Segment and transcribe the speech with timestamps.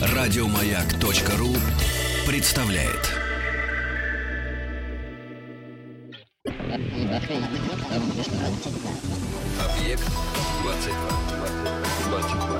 [0.00, 1.54] Радиомаяк.ру
[2.26, 3.14] представляет.
[9.58, 10.04] Объект
[10.62, 11.28] 22.
[12.08, 12.58] 22.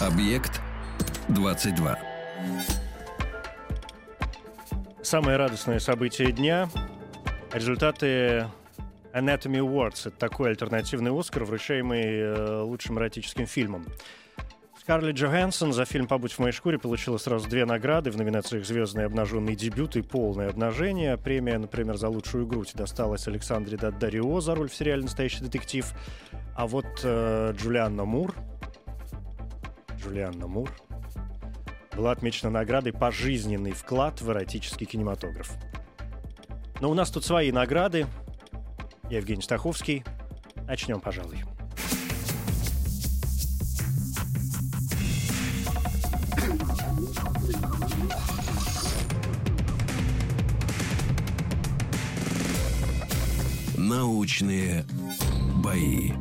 [0.00, 0.60] Объект
[1.28, 1.98] 22.
[5.02, 6.68] Самое радостное событие дня—
[7.52, 8.46] результаты
[9.12, 10.08] Anatomy Awards.
[10.08, 13.86] Это такой альтернативный Оскар, вручаемый э, лучшим эротическим фильмом.
[14.80, 19.04] Скарлетт Джоханссон за фильм «Побудь в моей шкуре» получила сразу две награды в номинациях «Звездный
[19.04, 21.18] обнаженный дебют» и «Полное обнажение».
[21.18, 25.86] Премия, например, за лучшую грудь досталась Александре Даддарио за роль в сериале «Настоящий детектив».
[26.56, 28.34] А вот э, Джулианна Мур...
[29.98, 30.70] Джулианна Мур
[31.94, 35.52] была отмечена наградой «Пожизненный вклад в эротический кинематограф».
[36.80, 38.06] Но у нас тут свои награды.
[39.10, 40.04] Евгений Стаховский.
[40.68, 41.38] Начнем, пожалуй.
[53.76, 54.84] Научные
[55.56, 56.12] бои.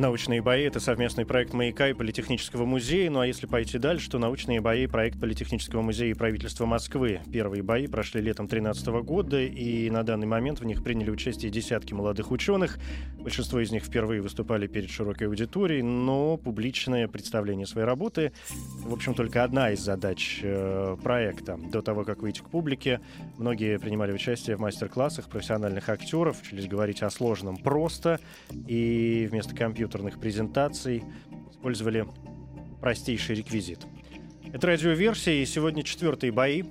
[0.00, 3.10] Научные бои— это совместный проект «Маяка» и Политехнического музея.
[3.10, 7.20] Ну а если пойти дальше, то научные бои— проект Политехнического музея и правительства Москвы.
[7.30, 11.92] Первые бои прошли летом 2013 года, и на данный момент в них приняли участие десятки
[11.92, 12.78] молодых ученых.
[13.18, 18.32] Большинство из них впервые выступали перед широкой аудиторией, но публичное представление своей работы,
[18.82, 21.58] в общем, только одна из задач э, проекта.
[21.70, 23.02] До того, как выйти к публике,
[23.36, 28.18] многие принимали участие в мастер-классах профессиональных актеров, учились говорить о сложном просто,
[28.66, 29.54] и вместо
[29.90, 31.02] компьютерных презентаций
[31.50, 32.06] использовали
[32.80, 33.80] простейший реквизит.
[34.52, 36.62] Это радиоверсия, и сегодня четвертые бои.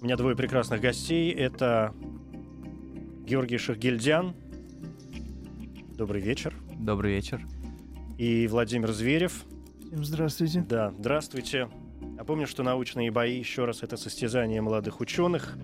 [0.00, 1.32] У меня двое прекрасных гостей.
[1.32, 1.94] Это
[3.24, 4.34] Георгий Шахгильдян.
[5.96, 6.56] Добрый вечер.
[6.76, 7.40] Добрый вечер.
[8.18, 9.44] И Владимир Зверев.
[9.86, 10.66] Всем здравствуйте.
[10.68, 11.68] Да, здравствуйте.
[12.16, 15.56] Напомню, что научные бои, еще раз, это состязание молодых ученых.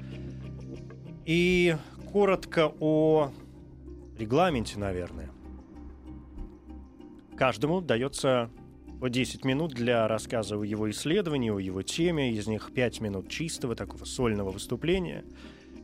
[1.27, 1.77] И
[2.13, 3.33] коротко о
[4.17, 5.31] регламенте, наверное.
[7.41, 8.51] Каждому дается
[9.01, 12.35] по 10 минут для рассказа о его исследовании, о его теме.
[12.35, 15.25] Из них 5 минут чистого, такого сольного выступления,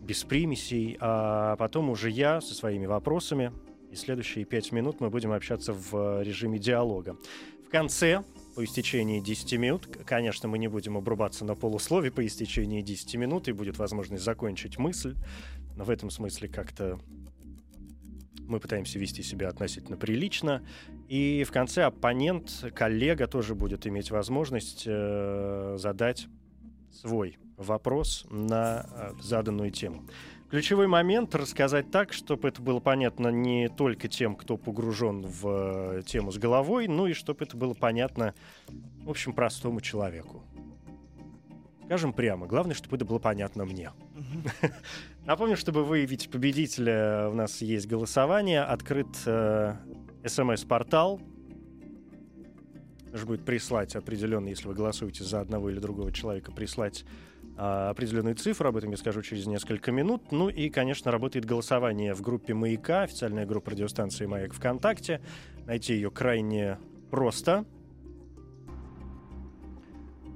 [0.03, 0.99] без примесей.
[1.01, 3.53] А потом уже я со своими вопросами.
[3.91, 7.17] И следующие 5 минут мы будем общаться в режиме диалога.
[7.67, 8.23] В конце,
[8.55, 13.49] по истечении 10 минут, конечно, мы не будем обрубаться на полуслове по истечении 10 минут,
[13.49, 15.17] и будет возможность закончить мысль.
[15.75, 17.01] Но в этом смысле как-то
[18.49, 20.63] мы пытаемся вести себя относительно прилично.
[21.09, 26.29] И в конце оппонент, коллега тоже будет иметь возможность э, задать
[26.91, 30.07] свой вопрос на э, заданную тему.
[30.51, 36.03] Ключевой момент рассказать так, чтобы это было понятно не только тем, кто погружен в э,
[36.07, 38.33] тему с головой, но и чтобы это было понятно,
[39.05, 40.45] в общем, простому человеку.
[41.87, 43.91] Скажем прямо, главное, чтобы это было понятно мне.
[45.27, 49.75] Напомню, чтобы выявить победителя, у нас есть голосование, открыт э,
[50.25, 51.21] смс-портал.
[53.11, 57.05] Нужно будет прислать определенный, если вы голосуете за одного или другого человека, прислать
[57.59, 60.31] э, определенные цифры, об этом я скажу через несколько минут.
[60.31, 65.21] Ну и, конечно, работает голосование в группе «Маяка», официальная группа радиостанции «Маяк» ВКонтакте.
[65.67, 66.79] Найти ее крайне
[67.11, 67.65] просто—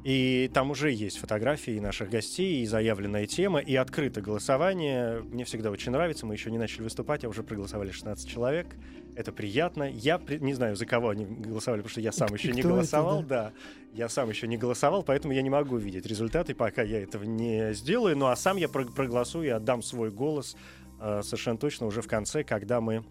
[0.02, 5.20] и там уже есть фотографии наших гостей, и заявленная тема, и открытое голосование.
[5.22, 6.24] Мне всегда очень нравится.
[6.24, 8.66] Мы еще не начали выступать, а уже проголосовали 16 человек.
[9.14, 9.90] Это приятно.
[9.90, 13.20] Я не знаю, за кого они голосовали, потому что я сам и еще не голосовал.
[13.20, 13.42] Это, да?
[13.44, 13.52] да,
[13.92, 17.74] я сам еще не голосовал, поэтому я не могу видеть результаты, пока я этого не
[17.74, 18.16] сделаю.
[18.16, 20.56] Ну а сам я проголосую и отдам свой голос
[20.98, 23.04] э, совершенно точно уже в конце, когда мы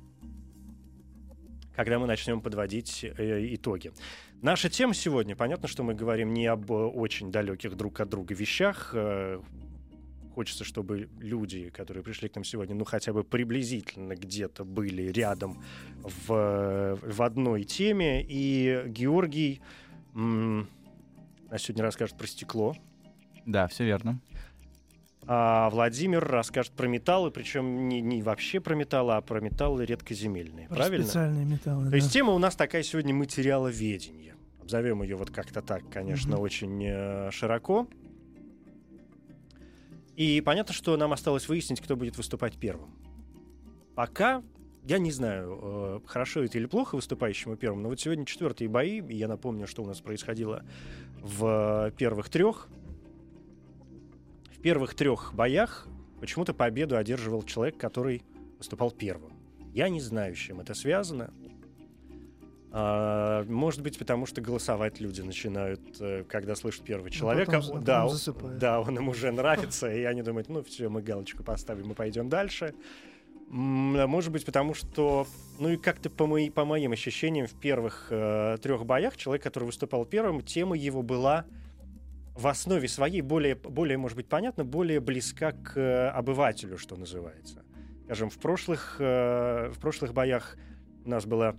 [1.75, 3.94] когда мы начнем подводить э, итоги.
[4.41, 8.91] Наша тема сегодня, понятно, что мы говорим не об очень далеких друг от друга вещах.
[8.94, 9.41] Э,
[10.33, 15.61] хочется, чтобы люди, которые пришли к нам сегодня, ну хотя бы приблизительно где-то были рядом
[16.03, 18.25] в, в одной теме.
[18.25, 19.59] И Георгий
[20.15, 20.69] м-
[21.51, 22.75] нас сегодня расскажет про стекло.
[23.45, 24.21] Да, все верно.
[25.31, 30.68] А Владимир расскажет про металлы, причем не, не вообще про металлы, а про металлы редкоземельные.
[30.68, 31.06] Про правильно?
[31.06, 31.86] Специальные металлы.
[31.86, 31.98] То да.
[31.98, 34.30] есть тема у нас такая сегодня материаловедение
[34.70, 36.42] обзовем ее вот как-то так, конечно, mm-hmm.
[36.42, 37.88] очень э, широко.
[40.16, 42.94] И понятно, что нам осталось выяснить, кто будет выступать первым.
[43.96, 44.44] Пока
[44.84, 49.02] я не знаю, э, хорошо это или плохо выступающему первым, но вот сегодня четвертые бои,
[49.02, 50.64] и я напомню, что у нас происходило
[51.20, 52.68] в первых трех.
[54.59, 55.88] В первых трех боях
[56.19, 58.23] почему-то победу одерживал человек, который
[58.57, 59.31] выступал первым.
[59.73, 61.33] Я не знаю, с чем это связано.
[62.71, 67.53] А, может быть, потому что голосовать люди начинают, э, когда слышат первого человека.
[67.53, 68.57] потом- потом да, он- засыпают.
[68.59, 69.31] да, он им уже
[69.77, 72.73] нравится, и они думают, ну все, мы галочку поставим, мы пойдем дальше.
[73.51, 75.25] А Может быть, потому что,
[75.57, 79.63] ну и как-то по, мои- по моим ощущениям, в первых э, трех боях человек, который
[79.63, 81.45] выступал первым, тема его была
[82.39, 87.63] в основе своей более, более, может быть, понятно, более близка к э, обывателю, что называется.
[88.06, 90.56] Скажем, в прошлых, э, в прошлых боях
[91.06, 91.57] у нас была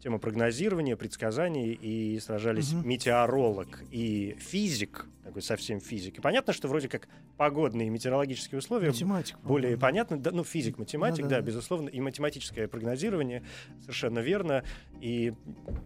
[0.00, 2.88] тема прогнозирования, предсказаний, и сражались Мгм.
[2.88, 6.18] метеоролог и физик, такой совсем физик.
[6.18, 9.38] И понятно, что вроде как погодные и метеорологические условия Математик.
[9.40, 13.42] более понятно, да, ну, физик, математик, Да, да, да, безусловно, и математическое прогнозирование,
[13.82, 14.64] совершенно верно,
[15.00, 15.34] и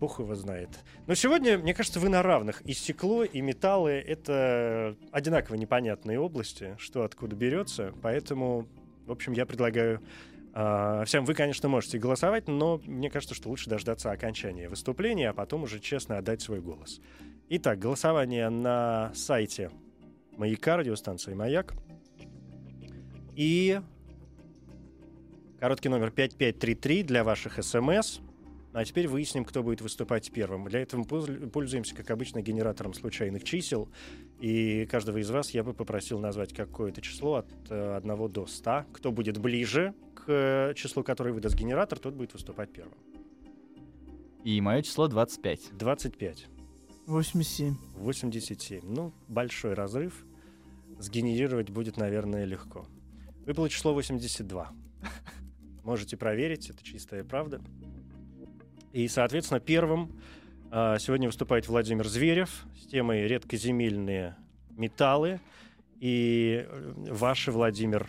[0.01, 0.71] бог его знает.
[1.07, 2.61] Но сегодня, мне кажется, вы на равных.
[2.63, 8.67] И стекло, и металлы— это одинаково непонятные области, что откуда берется, поэтому,
[9.07, 10.01] в общем, я предлагаю
[10.55, 15.65] всем, вы, конечно, можете голосовать, но мне кажется, что лучше дождаться окончания выступления, а потом
[15.65, 17.01] уже честно отдать свой голос.
[17.49, 19.71] Итак, голосование на сайте
[20.37, 21.75] Маяка, радиостанции «Маяк».
[23.37, 23.81] И
[25.59, 28.21] короткий номер 5533 для ваших СМС.
[28.73, 30.65] А теперь выясним, кто будет выступать первым.
[30.69, 33.89] Для этого мы польз- пользуемся, как обычно, генератором случайных чисел.
[34.45, 38.85] И каждого из вас я бы попросил назвать какое-то число от э, 1 до 100.
[38.93, 42.99] Кто будет ближе к э, числу, которое выдаст генератор, тот будет выступать первым.
[44.45, 45.79] И мое число 25.
[45.79, 46.47] 25.
[47.07, 47.75] 87.
[47.95, 48.81] 87.
[48.85, 50.27] Ну, большой разрыв.
[50.99, 52.85] Сгенерировать будет, наверное, легко.
[53.47, 54.73] Выпало число 82.
[55.85, 57.63] Можете проверить, это чистая правда.
[58.93, 60.21] И, соответственно, первым
[60.99, 64.35] сегодня выступает Владимир Зверев с темой «Редкоземельные
[64.71, 65.41] металлы».
[66.01, 68.09] И э, ваши, Владимир,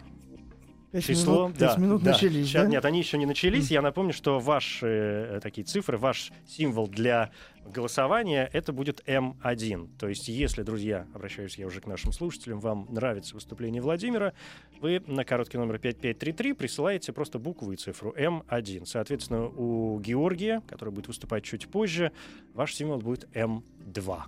[0.96, 1.48] Пять число.
[1.48, 2.12] минут, пять минут да.
[2.12, 2.70] начались, Ща- да?
[2.70, 3.70] Нет, они еще не начались.
[3.70, 7.32] Я напомню, что ваши э, такие цифры, ваш символ для
[7.66, 9.98] голосования это будет М1.
[9.98, 14.34] То есть, если, друзья, обращаюсь я уже к нашим слушателям, вам нравится выступление Владимира,
[14.80, 18.86] вы на короткий номер 5533 присылаете просто букву и цифру М1.
[18.86, 22.14] Соответственно, у Георгия, который будет выступать чуть позже,
[22.54, 24.22] ваш символ будет М2.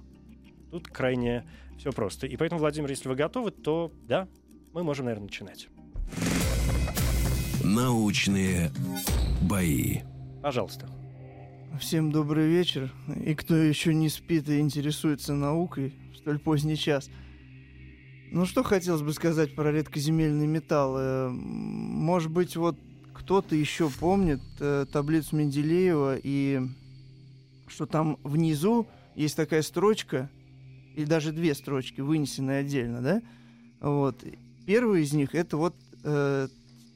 [0.71, 1.47] Тут крайне
[1.77, 2.27] все просто.
[2.27, 4.27] И поэтому, Владимир, если вы готовы, то да,
[4.73, 5.69] мы можем, наверное, начинать.
[7.67, 8.71] Научные
[9.41, 9.97] бои.
[10.41, 10.89] Пожалуйста.
[11.81, 12.93] Всем добрый вечер.
[13.25, 17.09] И кто еще не спит и интересуется наукой в столь поздний час.
[18.31, 20.95] Ну, что хотелось бы сказать про редкоземельный металл.
[20.97, 22.77] Э, Может быть, вот
[23.13, 26.61] кто-то еще помнит э, таблицу Менделеева и
[27.67, 30.29] что там внизу есть такая строчка,
[30.95, 33.21] или даже две строчки, вынесенные отдельно, да?
[33.81, 34.23] Вот.
[34.65, 35.75] Первый из них это вот
[36.05, 36.47] э,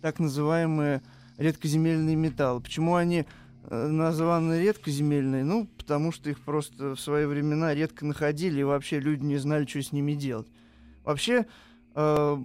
[0.02, 1.02] так называемые
[1.38, 2.62] редкоземельные металлы.
[2.62, 3.26] Почему они
[3.64, 5.44] э, названы редкоземельные?
[5.44, 9.66] Ну, потому что их просто в свои времена редко находили, и вообще люди не знали,
[9.66, 10.48] что с ними делать.
[11.04, 11.46] Вообще,
[11.96, 12.38] э,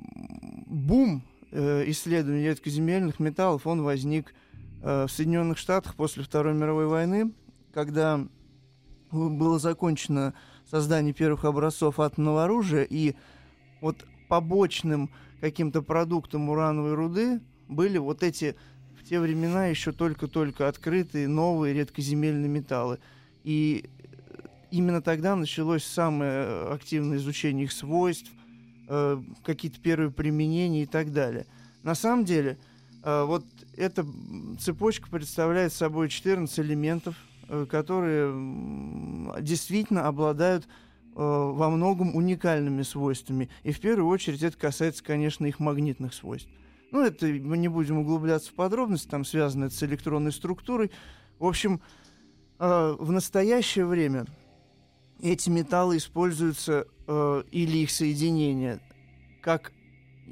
[0.66, 4.34] бум э, исследований редкоземельных металлов, он возник
[4.82, 7.32] э, в Соединенных Штатах после Второй мировой войны,
[7.72, 8.26] когда
[9.10, 10.34] было закончено
[10.68, 13.14] создание первых образцов атомного оружия, и
[13.80, 15.10] вот побочным
[15.40, 18.56] каким-то продуктом урановой руды были вот эти
[18.98, 22.98] в те времена еще только-только открытые новые редкоземельные металлы.
[23.44, 23.88] И
[24.70, 28.30] именно тогда началось самое активное изучение их свойств,
[28.88, 31.46] э, какие-то первые применения и так далее.
[31.82, 32.58] На самом деле,
[33.04, 33.44] э, вот
[33.76, 34.04] эта
[34.58, 37.14] цепочка представляет собой 14 элементов,
[37.48, 38.32] э, которые
[39.40, 40.68] действительно обладают э,
[41.16, 43.48] во многом уникальными свойствами.
[43.62, 46.50] И в первую очередь это касается, конечно, их магнитных свойств.
[46.92, 50.90] Ну, это мы не будем углубляться в подробности, там связано это с электронной структурой.
[51.38, 51.80] В общем,
[52.58, 54.26] э, в настоящее время
[55.20, 58.80] эти металлы используются э, или их соединения
[59.42, 59.72] как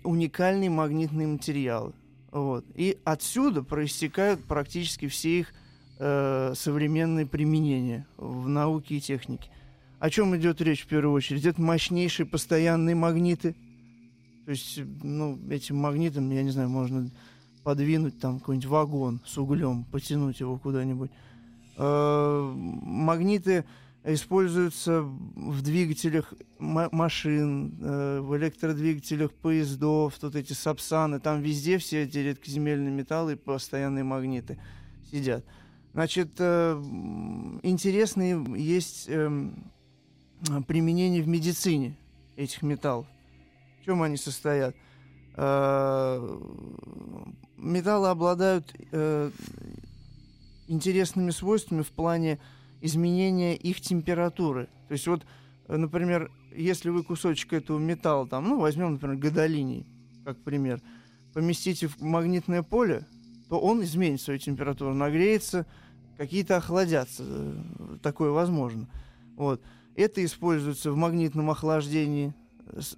[0.03, 1.93] уникальные магнитные материалы.
[2.31, 2.65] Вот.
[2.75, 5.55] И отсюда проистекают практически все их
[5.99, 9.51] э, современные применения в науке и технике.
[10.05, 11.47] О чем идет речь в первую очередь?
[11.47, 13.57] Это мощнейшие постоянные магниты.
[14.45, 17.11] То есть, ну, этим магнитом, я не знаю, можно
[17.63, 21.11] подвинуть там какой-нибудь вагон с углем, потянуть его куда-нибудь.
[21.79, 23.65] Э, магниты
[24.05, 32.03] используются в двигателях ма- машин, э, в электродвигателях поездов, тут эти сапсаны, там везде все
[32.03, 34.59] эти редкоземельные металлы и постоянные магниты
[35.11, 35.47] сидят.
[35.95, 39.73] Значит, э, м, интересные есть эм,
[40.67, 41.97] применения в медицине
[42.37, 43.07] этих металлов.
[43.81, 44.75] В чем они состоят?
[45.37, 46.39] э,
[47.57, 49.31] металлы обладают э,
[50.69, 52.39] интересными свойствами в плане
[52.81, 54.69] изменения их температуры.
[54.89, 55.25] То есть вот,
[55.69, 59.87] э, например, если вы кусочек этого металла, там, ну, возьмем, например, гадолиний,
[60.25, 60.81] как пример,
[61.33, 63.07] поместите в магнитное поле,
[63.49, 65.67] то он изменит свою температуру, нагреется,
[66.17, 67.25] какие-то охладятся.
[67.27, 68.89] э, Такое возможно.
[69.37, 69.61] Вот.
[69.97, 72.35] Это используется в магнитном охлаждении.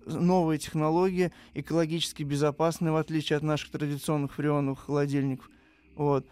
[0.07, 5.51] Новая технология, экологически безопасная, в отличие от наших традиционных фреоновых холодильников.
[5.97, 6.27] Вот.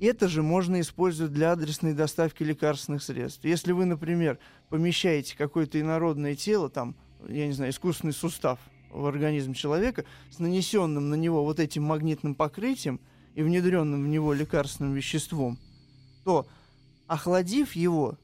[0.00, 3.44] Это же можно использовать для адресной доставки лекарственных средств.
[3.44, 6.94] Если вы, например, помещаете какое-то инородное тело, там,
[7.28, 8.58] я не знаю, искусственный сустав
[8.90, 13.00] в организм человека с нанесенным на него вот этим магнитным покрытием
[13.34, 15.58] и внедренным в него лекарственным веществом,
[16.24, 16.46] то
[17.06, 18.18] охладив его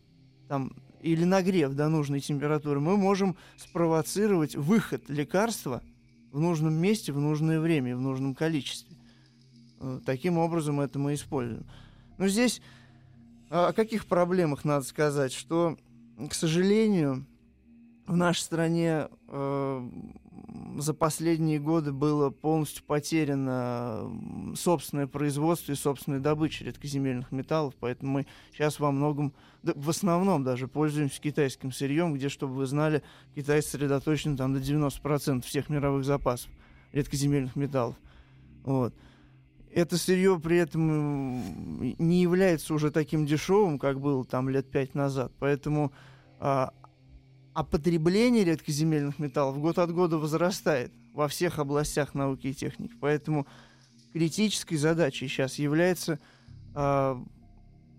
[0.49, 5.83] там, или нагрев до нужной температуры, мы можем спровоцировать выход лекарства
[6.31, 8.97] в нужном месте, в нужное время, в нужном количестве.
[9.81, 11.67] Э, Таким образом это мы используем.
[12.19, 12.63] Но здесь
[13.51, 15.77] а, о каких проблемах надо сказать, что,
[16.31, 17.27] к сожалению,
[18.07, 19.91] в нашей стране э,
[20.79, 24.11] за последние годы было полностью потеряно
[24.55, 30.45] собственное производство и собственная добыча редкоземельных металлов, поэтому мы сейчас во многом, да, в основном
[30.45, 33.03] даже пользуемся китайским сырьем, где, чтобы вы знали,
[33.35, 36.51] Китай сосредоточен там до 90% всех мировых запасов
[36.93, 37.97] редкоземельных металлов.
[38.65, 38.95] Вот.
[39.75, 45.33] Это сырье при этом не является уже таким дешевым, как было там лет пять назад.
[45.39, 45.93] Поэтому
[46.39, 46.75] а,
[47.55, 52.95] а потребление редкоземельных металлов год от года возрастает во всех областях науки и техники.
[53.01, 53.47] Поэтому
[54.13, 56.19] критической задачей сейчас является
[56.75, 57.23] а,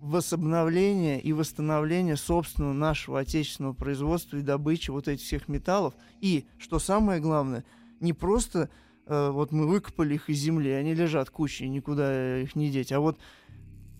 [0.04, 5.94] возобновление и восстановление собственного нашего отечественного производства и добычи вот этих всех металлов.
[6.20, 7.64] И, что самое главное,
[8.02, 8.70] не просто
[9.06, 13.00] э, вот мы выкопали их из земли, они лежат кучей, никуда их не деть, а
[13.00, 13.18] вот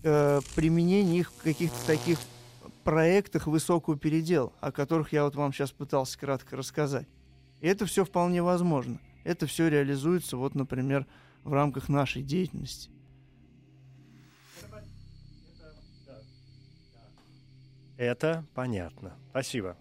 [0.02, 2.18] э, применение их в каких-то таких
[2.84, 7.08] проектах высокого передела, о которых я вот вам сейчас пытался кратко рассказать.
[7.60, 9.00] И это все вполне возможно.
[9.24, 11.06] Это все реализуется, вот, например,
[11.42, 12.90] в рамках нашей деятельности.
[17.96, 19.14] Это понятно.
[19.30, 19.76] Спасибо.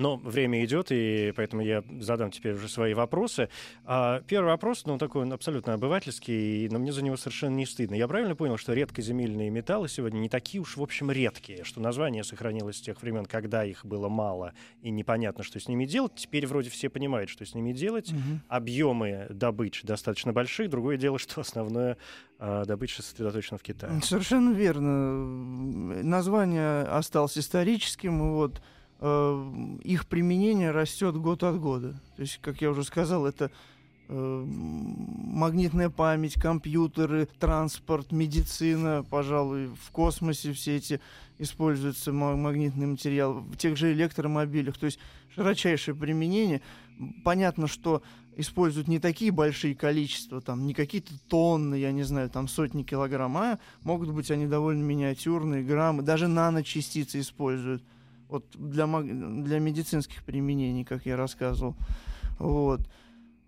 [0.00, 3.50] Но время идет, и поэтому я задам теперь уже свои вопросы.
[3.84, 7.94] А, первый вопрос, ну, такой он абсолютно обывательский, но мне за него совершенно не стыдно.
[7.94, 12.24] Я правильно понял, что редкоземельные металлы сегодня не такие уж, в общем, редкие, что название
[12.24, 16.14] сохранилось с тех времен, когда их было мало, и непонятно, что с ними делать.
[16.14, 18.10] Теперь вроде все понимают, что с ними делать.
[18.48, 20.70] Объемы добычи достаточно большие.
[20.70, 21.98] Другое дело, что основное
[22.38, 24.00] а, добыча сосредоточена в Китае.
[24.02, 26.02] Совершенно верно.
[26.02, 28.62] Название осталось историческим, вот
[29.00, 32.00] их применение растет год от года.
[32.16, 33.50] То есть, как я уже сказал, это
[34.08, 41.00] э, магнитная память, компьютеры, транспорт, медицина, пожалуй, в космосе все эти
[41.38, 44.76] используются ма- магнитный материал, в тех же электромобилях.
[44.76, 44.98] То есть
[45.34, 46.60] широчайшее применение.
[47.24, 48.02] Понятно, что
[48.36, 53.36] используют не такие большие количества, там, не какие-то тонны, я не знаю, там сотни килограмм,
[53.38, 57.82] а могут быть они довольно миниатюрные, граммы, даже наночастицы используют
[58.30, 61.74] вот для, для медицинских применений, как я рассказывал.
[62.38, 62.80] Вот.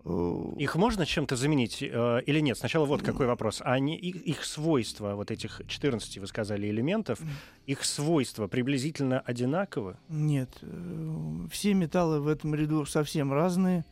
[0.05, 2.57] Э, Их можно чем-то заменить э, или нет?
[2.57, 3.61] Сначала вот какой вопрос.
[3.63, 7.19] Они, их, их свойства, вот этих 14, вы сказали, элементов,
[7.65, 9.97] их свойства приблизительно одинаковы?
[10.09, 13.85] Нет, э, все металлы в этом ряду совсем разные.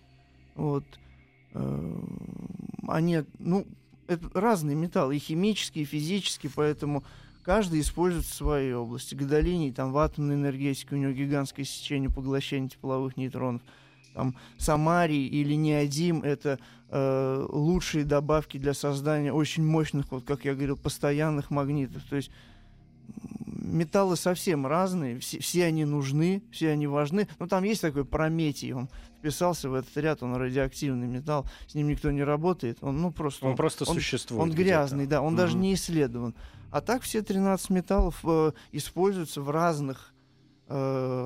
[0.55, 0.83] Вот.
[2.87, 3.65] Они, ну,
[4.07, 7.03] это разные металлы, и химические, и физические, поэтому
[7.43, 9.15] каждый использует в своей области.
[9.15, 13.61] Гадолиний, там в атомной энергетике у него гигантское сечение поглощения тепловых нейтронов.
[14.13, 20.53] Там самарий или неодим— это э, лучшие добавки для создания очень мощных, вот как я
[20.53, 22.03] говорил, постоянных магнитов.
[22.09, 22.29] То есть
[23.45, 27.27] металлы совсем разные, все, все они нужны, все они важны.
[27.39, 31.87] Но там есть такой прометий, он вписался в этот ряд, он радиоактивный металл, с ним
[31.87, 33.45] никто не работает, он ну просто...
[33.47, 34.41] Он, просто он- существует.
[34.41, 35.61] Он грязный, да, он даже Мгм.
[35.61, 36.35] не исследован.
[36.71, 40.13] А так все 13 металлов э, используются в разных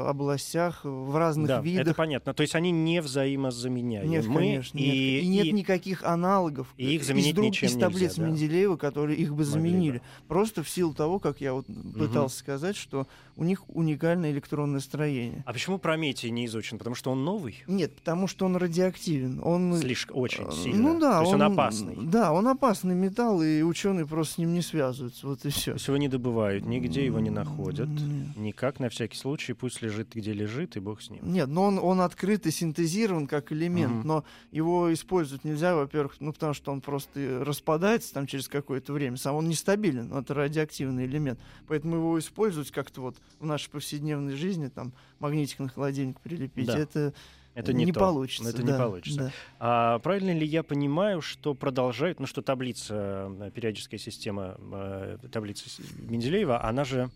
[0.10, 1.96] областях, в разных Да, это видах.
[1.96, 2.34] понятно.
[2.34, 4.10] То есть они не взаимозаменяемы.
[4.10, 4.88] Нет, конечно, нет.
[4.88, 8.22] и, И, нет и- никаких аналогов и их из заменить друг- ничем из таблиц нельзя,
[8.24, 8.28] да.
[8.30, 9.52] Менделеева, которые их бы Могли бы.
[9.52, 10.02] заменили.
[10.28, 11.66] Просто в силу того, как я вот
[11.98, 15.44] пытался сказать, что у них уникальное электронное строение.
[15.46, 16.78] А почему Прометий не изучен?
[16.78, 17.64] Потому что он новый?
[17.68, 19.42] Нет, потому что он радиоактивен.
[19.44, 20.82] Он Слишком, очень э, сильно.
[20.94, 21.96] Ну да, То есть он, опасный.
[22.02, 25.28] Да, он опасный металл, и ученые просто с ним не связываются.
[25.28, 25.72] Вот и все.
[25.72, 27.90] То есть его не добывают, нигде его не находят.
[27.90, 28.38] Нет.
[28.38, 29.35] Никак, на всякий случай.
[29.36, 31.20] Случае пусть лежит где лежит, и бог с ним.
[31.24, 34.08] Нет, но он, он открыт и синтезирован как элемент, Мгм.
[34.08, 39.18] но его использовать нельзя, во-первых, ну потому что он просто распадается там через какое-то время,
[39.18, 44.68] сам он нестабилен, это радиоактивный элемент, поэтому его использовать как-то вот в нашей повседневной жизни,
[44.70, 46.78] там магнитик на холодильник прилепить, Да.
[46.78, 47.14] это,
[47.54, 48.00] Это не, не то.
[48.00, 48.50] получится.
[48.50, 49.20] Это не да, получится.
[49.20, 49.32] да.
[49.60, 55.70] А правильно ли я понимаю, что продолжают, ну что таблица, э, периодическая система э, таблицы
[56.00, 57.10] Менделеева, она же,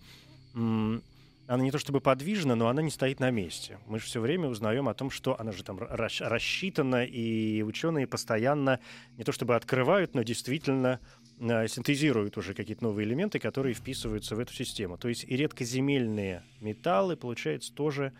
[1.49, 3.79] она не то чтобы подвижна, но она не стоит на месте.
[3.87, 8.05] Мы же все время узнаем о том, что она же там рас- рассчитана, и ученые
[8.05, 8.79] постоянно
[9.17, 10.99] не то чтобы открывают, но действительно
[11.39, 14.99] э, синтезируют уже какие-то новые элементы, которые вписываются в эту систему.
[14.99, 18.13] То есть и редкоземельные металлы, получается, тоже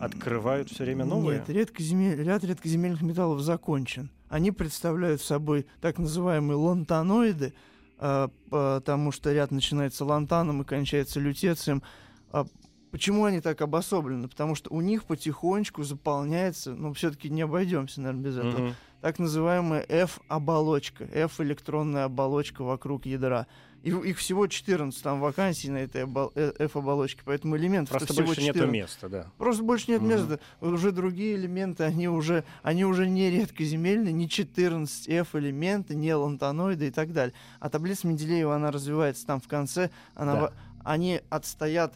[0.00, 1.40] открывают все время новые.
[1.40, 4.10] Нет, редкоземель- ряд редкоземельных металлов закончен.
[4.28, 7.52] Они представляют собой так называемые лантаноиды,
[7.98, 11.82] а, потому что ряд начинается лантаном и кончается лютецием.
[12.96, 14.26] Почему они так обособлены?
[14.26, 18.74] Потому что у них потихонечку заполняется, ну, все-таки не обойдемся, наверное, без этого, Мгм.
[19.02, 23.48] так называемая F-оболочка, F-электронная оболочка вокруг ядра.
[23.82, 28.40] И их всего 14 там вакансий на этой э, F-оболочке, поэтому элементов Просто всего больше
[28.40, 28.62] 14.
[28.62, 29.26] нету места, да.
[29.36, 30.08] Просто больше нет Мгм.
[30.12, 30.40] места.
[30.62, 36.90] Уже другие элементы, они уже, они уже не редкоземельные, не 14F элементы, не лантаноиды и
[36.90, 37.34] так далее.
[37.60, 40.52] А таблица Менделеева, она развивается там в конце, она, Да.
[40.82, 41.92] они отстоят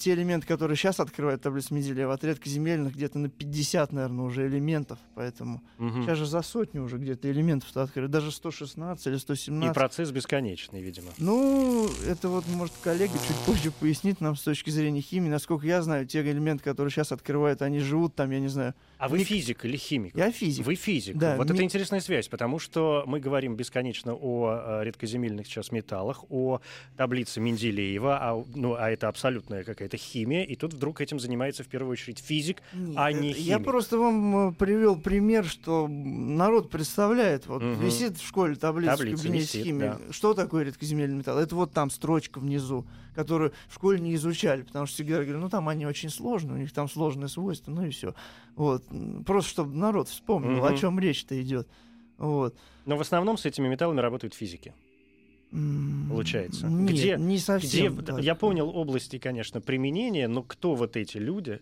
[0.00, 4.98] те элементы, которые сейчас открывают таблицу Менделеева, от редкоземельных где-то на 50, наверное, уже элементов.
[5.14, 6.02] Поэтому Мгм.
[6.04, 8.06] сейчас же за сотню уже где-то элементов-то открыли.
[8.06, 9.74] Даже 116 или И 117.
[9.74, 11.08] процесс бесконечный, видимо.
[11.18, 15.28] Ну, это вот, может, коллега чуть позже пояснит нам с точки зрения химии.
[15.28, 18.74] Насколько я знаю, те элементы, которые сейчас открывают, они живут там, я не знаю.
[18.98, 20.16] А вы Мик- физик или химик?
[20.16, 20.64] Я физик.
[20.66, 21.16] Вы физик.
[21.16, 25.72] Да, вот ми- это интересная связь, потому что мы говорим бесконечно о э, редкоземельных сейчас
[25.72, 26.60] металлах, о
[26.96, 31.68] таблице Менделеева, а, ну, а это абсолютная какая-то химия, и тут вдруг этим занимается в
[31.68, 32.62] первую очередь физик.
[32.72, 33.64] Нет, а не это- Я химик.
[33.66, 37.46] просто вам э, привел пример, что народ представляет.
[37.46, 37.80] Вот Мгм.
[37.84, 39.80] висит в школе таблица, Таблица в кабинете висит, химии.
[39.80, 39.98] да.
[40.10, 41.38] Что такое редкоземельный металл?
[41.38, 45.48] Это вот там строчка внизу, которую в школе не изучали, потому что всегда говорили, ну
[45.48, 48.14] там они очень сложные, у них там сложные свойства, ну и все.
[48.56, 48.84] Вот.
[49.26, 50.78] Просто чтобы народ вспомнил, о Мгм.
[50.78, 51.68] чем речь-то идет.
[52.18, 52.54] Вот.
[52.86, 54.74] Но в основном с этими металлами работают физики.
[56.08, 56.66] Получается.
[56.68, 57.96] Нет, Где- не Где, совсем.
[58.04, 58.20] так.
[58.22, 61.60] я понял области, конечно, применения, но кто вот эти люди,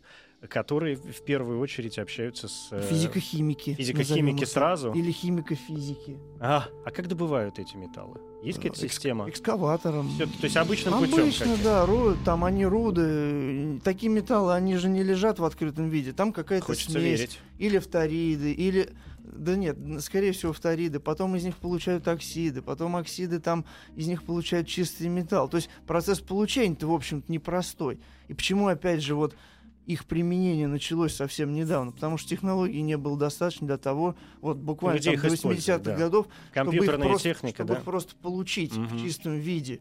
[0.49, 2.69] которые в первую очередь общаются с...
[2.71, 3.75] э, Физико-химики.
[3.75, 4.93] физико-химики сразу?
[4.93, 6.17] Или химико-физики.
[6.39, 8.21] А, а как добывают эти металлы?
[8.45, 9.29] Есть какая-то Э, экс- система?
[9.29, 10.09] Экскаватором.
[10.11, 11.23] Всё- то есть обычным путем?
[11.23, 13.81] Обычно, да, руд, там они руды.
[13.83, 16.13] Такие металлы, они же не лежат в открытом виде.
[16.13, 17.03] Там какая-то Хочется смесь.
[17.03, 17.39] верить.
[17.59, 18.91] Или фториды, или...
[19.37, 21.01] Да нет, скорее всего, фториды.
[21.01, 22.63] Потом из них получают оксиды.
[22.63, 23.65] Потом оксиды там
[23.95, 25.49] из них получают чистый металл.
[25.49, 28.01] То есть процесс получения-то, в общем-то, непростой.
[28.29, 29.35] И почему, опять же, вот
[29.87, 35.01] их применение началось совсем недавно, потому что технологий не было достаточно для того, вот буквально
[35.01, 35.97] там, до использовать, 80-х да.
[35.97, 37.79] годов, чтобы их просто- техника, чтобы да?
[37.79, 38.87] их просто получить Мгм.
[38.89, 39.81] в чистом виде,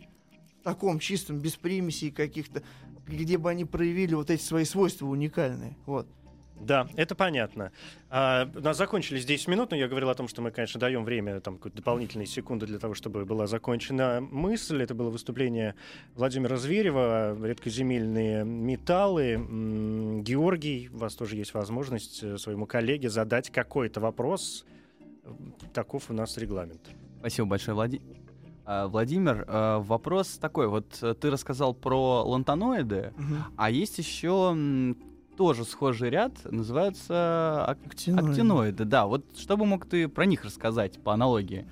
[0.62, 2.64] в таком чистом, без примесей каких-то,
[3.06, 5.76] где бы они проявили вот эти свои свойства уникальные.
[5.86, 6.08] Вот.
[6.60, 7.72] Да, это понятно.
[8.10, 11.04] А, у нас закончились 10 минут, но я говорил о том, что мы, конечно, даем
[11.06, 14.82] время, там, дополнительные секунды для того, чтобы была закончена мысль.
[14.82, 15.76] Это было выступление
[16.16, 19.34] Владимира Зверева, редкоземельные металлы.
[19.34, 24.66] М, Георгий, у вас тоже есть возможность э, своему коллеге задать какой-то вопрос.
[25.74, 26.82] Таков у нас регламент.
[27.20, 27.76] Спасибо большое,
[28.66, 29.46] А, Владимир.
[29.48, 30.68] а, Вопрос такой.
[30.68, 33.14] Вот э, ты рассказал про лантаноиды,
[33.58, 34.98] а есть еще м,
[35.38, 38.30] тоже схожий ряд, называются ак- Актиноиды.
[38.32, 38.86] актиноиды.
[38.86, 41.66] Да, вот что бы мог ты про них рассказать по аналогии,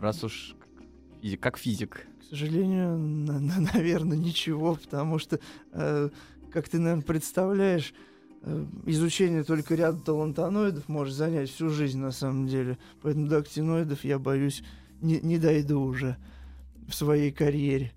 [0.00, 2.06] раз уж как физик, как физик.
[2.20, 2.96] К сожалению,
[3.74, 5.38] наверное, ничего, потому что,
[5.72, 6.08] э,
[6.50, 7.94] как ты, наверное, представляешь,
[8.42, 12.78] э, изучение только ряда талантоноидов может занять всю жизнь на самом деле.
[13.02, 14.62] Поэтому до актиноидов я боюсь
[15.02, 16.16] не, не дойду уже
[16.88, 17.92] в своей карьере.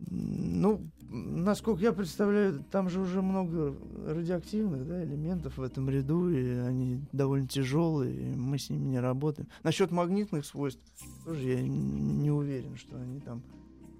[0.00, 3.74] Ну, насколько я представляю, там же уже много
[4.06, 9.00] радиоактивных да, элементов в этом ряду, и они довольно тяжелые, и мы с ними не
[9.00, 9.48] работаем.
[9.62, 10.80] Насчет магнитных свойств
[11.24, 13.42] тоже я не уверен, что они там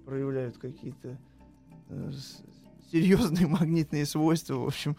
[0.05, 1.17] проявляют какие-то
[1.89, 2.11] э,
[2.91, 4.55] серьезные магнитные свойства.
[4.55, 4.95] В общем,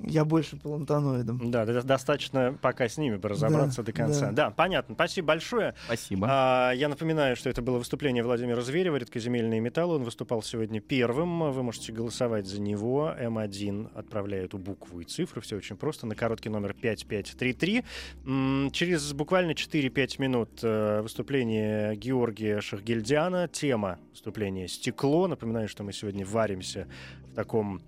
[0.00, 1.50] я больше по лантаноидам.
[1.50, 4.26] Да, до- достаточно пока с ними бы разобраться Да, до конца.
[4.26, 4.32] да.
[4.32, 4.50] Да.
[4.50, 4.94] понятно.
[4.94, 5.74] Спасибо большое.
[5.86, 6.26] Спасибо.
[6.30, 9.96] А, я напоминаю, что это было выступление Владимира Зверева, редкоземельные металлы.
[9.96, 11.52] Он выступал сегодня первым.
[11.52, 13.14] Вы можете голосовать за него.
[13.18, 15.40] М1 отправляет эту букву и цифру.
[15.40, 16.06] Все очень просто.
[16.06, 17.84] На короткий номер 5533.
[18.26, 23.48] М, Через буквально 4-5 минут э, выступление Георгия Шахгельдяна.
[23.48, 25.26] Тема выступления «Стекло».
[25.28, 26.86] Напоминаю, что мы сегодня варимся
[27.30, 27.80] в таком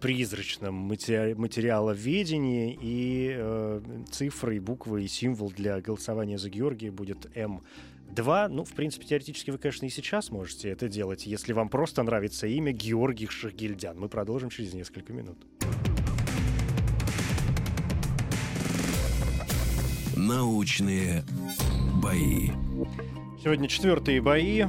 [0.00, 7.26] призрачном матери- материаловедении, и э, цифры, и буквы, и символ для голосования за Георгия будет
[7.34, 8.48] М2.
[8.48, 12.46] Ну, в принципе, теоретически вы, конечно, и сейчас можете это делать, если вам просто нравится
[12.46, 13.98] имя Георгий Шахгильдян.
[13.98, 15.38] Мы продолжим через несколько минут.
[20.16, 21.24] Научные
[22.02, 22.50] бои.
[23.42, 24.64] Сегодня четвертые бои.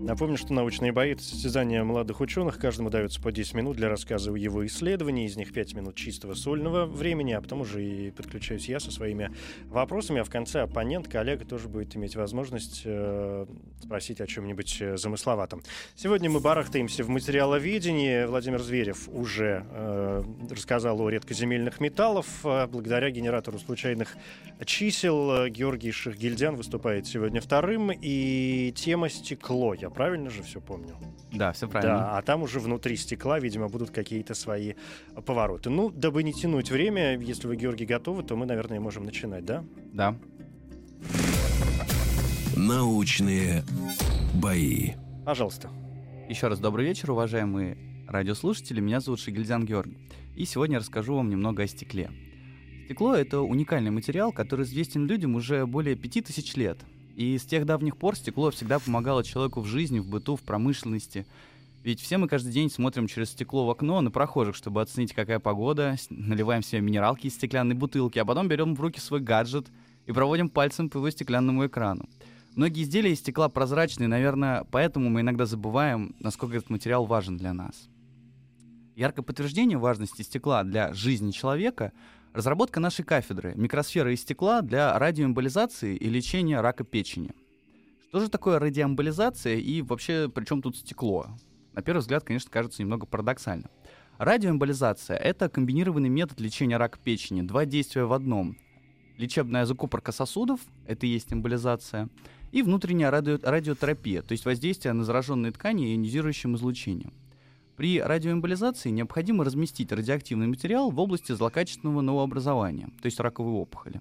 [0.00, 2.58] Напомню, что научные бои— это состязания молодых ученых.
[2.58, 5.26] Каждому дается по 10 минут для рассказа его исследовании.
[5.26, 9.32] Из них 5 минут чистого сольного времени, а потом уже и подключаюсь я со своими
[9.66, 10.20] вопросами.
[10.20, 13.46] А в конце оппонент, коллега тоже будет иметь возможность э,
[13.82, 15.62] спросить о чем-нибудь э, замысловатом.
[15.96, 18.24] Сегодня мы барахтаемся в материаловедении.
[18.24, 22.24] Владимир Зверев уже э, рассказал о редкоземельных металлах.
[22.44, 24.16] Э, благодаря генератору случайных
[24.64, 27.90] чисел э, Георгий Шахгильдян выступает сегодня вторым.
[27.90, 29.74] И тема «Стекло».
[29.74, 30.96] Я правильно же все помню?
[31.32, 31.96] Да, все правильно.
[31.96, 34.74] Да, а там уже внутри стекла, видимо, будут какие-то свои
[35.26, 35.70] повороты.
[35.70, 39.64] Ну, дабы не тянуть время, если вы, Георгий, готовы, то мы, наверное, можем начинать, да?
[39.92, 40.16] Да.
[42.56, 43.62] Научные
[44.34, 44.92] бои.
[45.24, 45.70] Пожалуйста.
[46.28, 48.80] Еще раз добрый вечер, уважаемые радиослушатели.
[48.80, 49.98] Меня зовут Шигельзян Георгий.
[50.34, 52.10] И сегодня я расскажу вам немного о стекле.
[52.84, 56.78] Стекло— это уникальный материал, который известен людям уже более пяти тысяч лет.
[57.18, 61.26] И с тех давних пор стекло всегда помогало человеку в жизни, в быту, в промышленности.
[61.82, 65.40] Ведь все мы каждый день смотрим через стекло в окно на прохожих, чтобы оценить, какая
[65.40, 69.66] погода, наливаем себе минералки из стеклянной бутылки, а потом берем в руки свой гаджет
[70.06, 72.08] и проводим пальцем по его стеклянному экрану.
[72.54, 77.52] Многие изделия из стекла прозрачные, наверное, поэтому мы иногда забываем, насколько этот материал важен для
[77.52, 77.88] нас.
[78.94, 81.90] Яркое подтверждение важности стекла для жизни человека—
[82.32, 87.32] разработка нашей кафедры «Микросфера из стекла для радиоэмболизации и лечения рака печени».
[88.08, 91.26] Что же такое радиоэмболизация и вообще при чем тут стекло?
[91.74, 93.70] На первый взгляд, конечно, кажется немного парадоксально.
[94.18, 98.56] Радиоэмболизация— это комбинированный метод лечения рака печени, два действия в одном.
[99.16, 102.08] Лечебная закупорка сосудов— это и есть эмболизация,
[102.50, 107.12] и внутренняя радио радиотерапия, то есть воздействие на зараженные ткани ионизирующим излучением.
[107.78, 114.00] При радиоэмболизации необходимо разместить радиоактивный материал в области злокачественного новообразования, то есть раковой опухоли.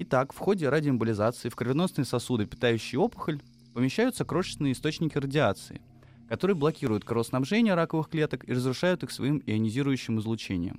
[0.00, 3.40] Итак, в ходе радиоэмболизации в кровеносные сосуды, питающие опухоль,
[3.72, 5.80] помещаются крошечные источники радиации,
[6.28, 10.78] которые блокируют кровоснабжение раковых клеток и разрушают их своим ионизирующим излучением.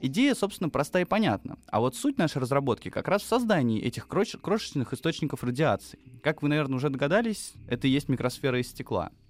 [0.00, 1.58] Идея, собственно, проста и понятна.
[1.68, 6.00] А вот суть нашей разработки как раз в создании этих крош- крошечных источников радиации.
[6.24, 9.12] Как вы, наверное, уже догадались, это и есть микросфера из стекла—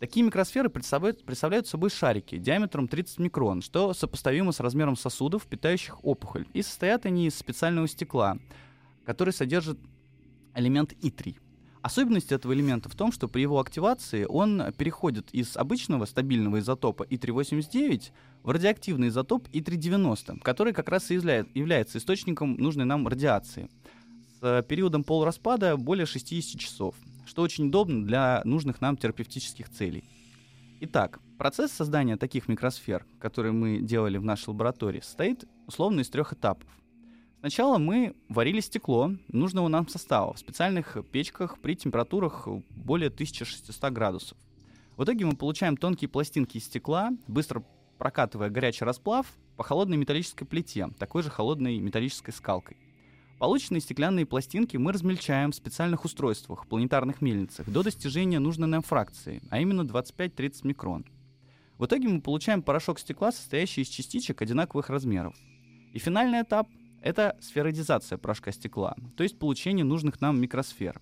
[0.00, 6.02] Такие микросферы представляют, представляют собой шарики диаметром 30 микрон, что сопоставимо с размером сосудов, питающих
[6.02, 6.46] опухоль.
[6.54, 8.38] И состоят они из специального стекла,
[9.04, 9.78] который содержит
[10.54, 11.36] элемент И3.
[11.82, 17.02] Особенность этого элемента в том, что при его активации он переходит из обычного стабильного изотопа
[17.02, 18.10] И389
[18.42, 23.68] в радиоактивный изотоп И390, который как раз и является источником нужной нам радиации.
[24.40, 26.94] С периодом полураспада более 60 часов
[27.30, 30.02] что очень удобно для нужных нам терапевтических целей.
[30.80, 36.32] Итак, процесс создания таких микросфер, которые мы делали в нашей лаборатории, состоит условно из трех
[36.32, 36.68] этапов.
[37.38, 44.36] Сначала мы варили стекло нужного нам состава в специальных печках при температурах более 1600 градусов.
[44.96, 47.62] В итоге мы получаем тонкие пластинки из стекла, быстро
[47.96, 52.76] прокатывая горячий расплав по холодной металлической плите, такой же холодной металлической скалкой.
[53.40, 59.42] Полученные стеклянные пластинки мы размельчаем в специальных устройствах, планетарных мельницах, до достижения нужной нам фракции,
[59.48, 61.06] а именно 25-30 микрон.
[61.78, 65.34] В итоге мы получаем порошок стекла, состоящий из частичек одинаковых размеров.
[65.94, 66.68] И финальный этап—
[67.02, 71.00] это сферодизация порошка стекла, то есть получение нужных нам микросфер.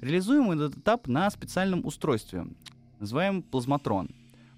[0.00, 2.46] Реализуем этот этап на специальном устройстве,
[3.00, 4.08] называемом плазматрон.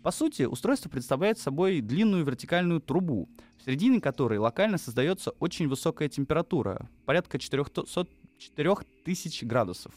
[0.08, 6.08] По сути, устройство представляет собой длинную вертикальную трубу, в середине которой локально создается очень высокая
[6.08, 8.06] температура, порядка 400,
[8.38, 9.92] 4000 градусов.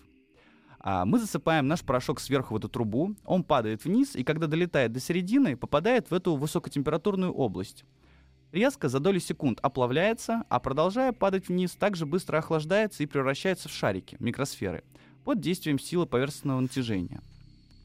[0.81, 4.91] А мы засыпаем наш порошок сверху в эту трубу, он падает вниз, и когда долетает
[4.91, 7.85] до середины, попадает в эту высокотемпературную область.
[8.51, 13.71] Резко за доли секунд оплавляется, а продолжая падать вниз, также быстро охлаждается и превращается в
[13.71, 14.83] шарики, микросферы,
[15.23, 17.21] под действием силы поверхностного натяжения.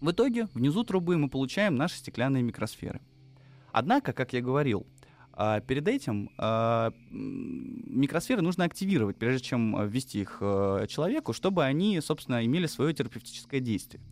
[0.00, 3.00] В итоге внизу трубы мы получаем наши стеклянные микросферы.
[3.72, 4.87] Однако, как я говорил,
[5.32, 10.38] а, перед этим а, микросферы нужно активировать, прежде чем ввести их
[10.88, 14.02] человеку, чтобы они, собственно, имели свое терапевтическое действие.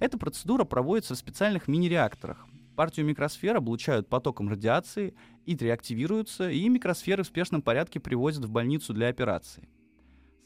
[0.00, 2.46] Эта процедура проводится в специальных мини-реакторах.
[2.74, 5.14] Партию микросфер облучают потоком радиации,
[5.46, 9.68] ИТРИ активируются, и микросферы в спешном порядке привозят в больницу для операции.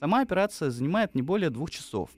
[0.01, 2.11] Сама операция занимает не более двух часов.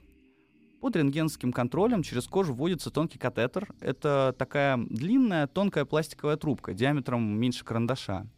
[0.80, 3.68] Под рентгенским контролем через кожу вводится тонкий катетер.
[3.80, 8.28] Это такая длинная, тонкая пластиковая трубка диаметром меньше карандаша,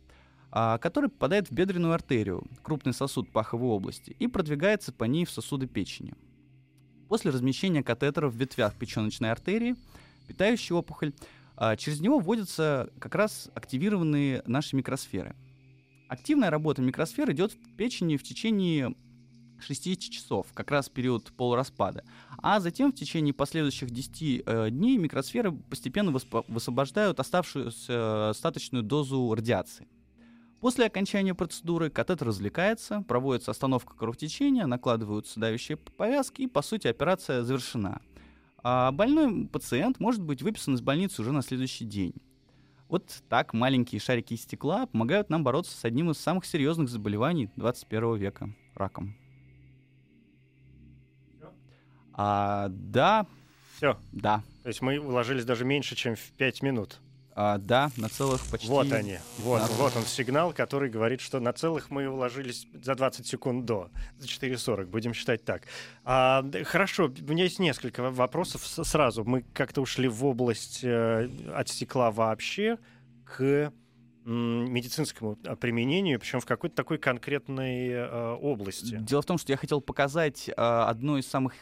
[0.51, 5.31] а, который попадает в бедренную артерию, крупный сосуд паховой области, и продвигается по ней в
[5.31, 6.15] сосуды печени.
[7.09, 9.77] После размещения катетера в ветвях печеночной артерии,
[10.27, 11.13] питающей опухоль,
[11.57, 15.37] а, через него вводятся как раз активированные наши микросферы.
[16.09, 18.95] Активная работа микросфер идет в печени в течение
[19.63, 22.05] 60 часов, как раз период полураспада.
[22.39, 29.35] А затем в течение последующих 10 э, дней микросферы постепенно высвобождают оставшуюся э, остаточную дозу
[29.35, 29.87] радиации.
[30.61, 37.43] После окончания процедуры катетер развлекается, проводится остановка кровотечения, накладываются давящие повязки и, по сути, операция
[37.43, 38.01] завершена.
[38.63, 42.15] А больной пациент может быть выписан из больницы уже на следующий день.
[42.91, 48.17] Вот так маленькие шарики стекла помогают нам бороться с одним из самых серьезных заболеваний 21
[48.17, 49.15] века– раком.
[52.23, 53.27] А, да.
[53.79, 53.97] Все.
[54.13, 54.43] Да.
[54.63, 57.01] То есть мы уложились даже меньше, чем в 5 минут.
[57.35, 58.69] А, да, на целых почти...
[58.69, 59.17] Вот они.
[59.39, 63.89] Вот, вот он сигнал, который говорит, что на целых мы уложились за 20 секунд до.
[64.19, 65.63] За 4.40, будем считать так.
[66.05, 69.25] А, хорошо, у меня есть несколько вопросов сразу.
[69.25, 72.77] Мы как-то ушли в область э, от стекла вообще
[73.25, 73.73] к
[74.27, 78.99] медицинскому а, применению, причем в какой-то такой конкретной э, области.
[79.01, 81.55] Дело в том, что я хотел показать э, одно из самых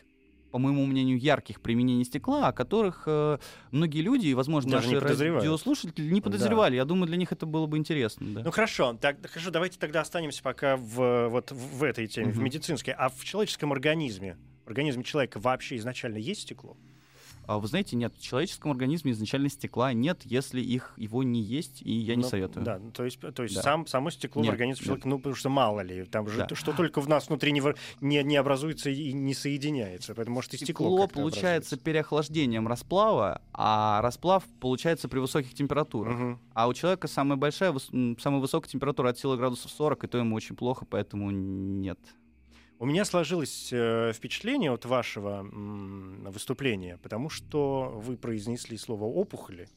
[0.51, 3.39] по моему мнению, ярких применений стекла, о которых э,
[3.71, 6.73] многие люди, и, возможно, Даже наши радиослушатели не подозревали.
[6.73, 6.77] Да.
[6.77, 8.27] Я думаю, для них это было бы интересно.
[8.35, 8.43] Да.
[8.45, 12.41] Ну хорошо, так, хорошо, давайте тогда останемся пока в, вот, в этой теме, угу.
[12.41, 12.95] в медицинской.
[12.95, 16.77] А в человеческом организме, в организме человека вообще изначально есть стекло?
[17.49, 21.81] А вы знаете, нет, в человеческом организме изначально стекла нет, если их его не есть,
[21.81, 22.63] и я не ну, советую.
[22.63, 23.63] Да, то есть, то есть да.
[23.63, 26.55] сам, само стекло нет, в организме человека, ну, потому что мало ли, там же, да.
[26.55, 27.63] что только в нас внутри не,
[28.03, 34.03] не, не образуется и не соединяется, поэтому может и стекло Стекло получается переохлаждением расплава, а
[34.03, 36.21] расплав получается при высоких температурах.
[36.21, 36.39] Угу.
[36.53, 37.75] А у человека самая большая,
[38.19, 41.99] самая высокая температура от силы градусов 40, и то ему очень плохо, поэтому нет.
[42.81, 45.43] У меня сложилось э, впечатление от вашего
[46.31, 49.69] выступления, потому что вы произнесли слово опухоли.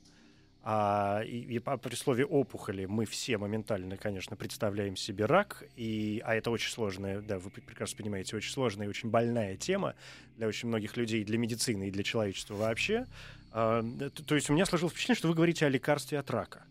[0.63, 6.35] А, и, и при слове опухоли мы все моментально, конечно, представляем себе рак, и, а
[6.35, 9.95] это очень сложная, да, вы прекрасно понимаете, очень сложная и очень больная тема
[10.37, 13.07] для очень многих людей, для медицины и для человечества вообще.
[13.51, 16.65] А, то, то есть у меня сложилось впечатление, что вы говорите о лекарстве от рака.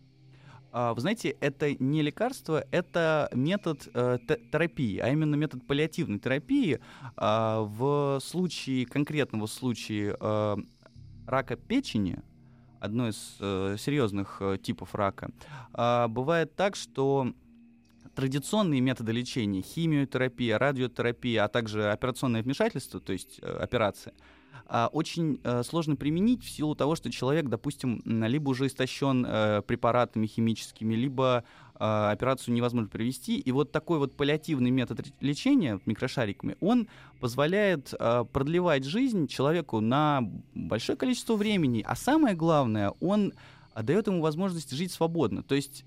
[0.71, 4.19] А, вы знаете, это не лекарство, это метод э,
[4.51, 6.79] терапии, а именно метод паллиативной терапии.
[7.17, 10.57] Э, в случае, конкретного случая э,
[11.27, 12.19] рака печени,
[12.79, 15.31] одной из э, серьезных э, типов рака,
[15.73, 17.33] э, бывает так, что
[18.15, 24.13] традиционные методы лечения, химиотерапия, радиотерапия, а также операционное вмешательство, то есть э, операция–
[24.93, 30.27] очень э, сложно применить в силу того, что человек, допустим, либо уже истощен э, препаратами
[30.27, 31.43] химическими, либо
[31.83, 33.39] а, операцию невозможно провести.
[33.39, 36.87] И вот такой вот паллиативный метод лечения микрошариками, он
[37.19, 40.21] позволяет а, продлевать жизнь человеку на
[40.53, 41.83] большое количество времени.
[41.87, 43.33] А самое главное, он
[43.73, 45.41] дает ему возможность жить свободно.
[45.41, 45.83] То есть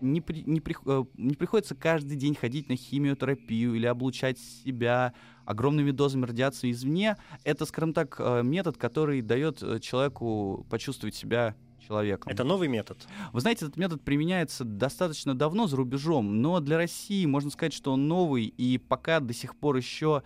[0.00, 5.14] не, при, не, при, э, не приходится каждый день ходить на химиотерапию или облучать себя
[5.44, 7.16] огромными дозами радиации извне.
[7.44, 11.54] Это, скажем так, э, метод, который дает э, человеку почувствовать себя
[11.86, 12.30] человеком.
[12.30, 13.06] Это новый метод?
[13.32, 17.92] Вы знаете, этот метод применяется достаточно давно за рубежом, но для России можно сказать, что
[17.92, 20.22] он новый и пока до сих пор еще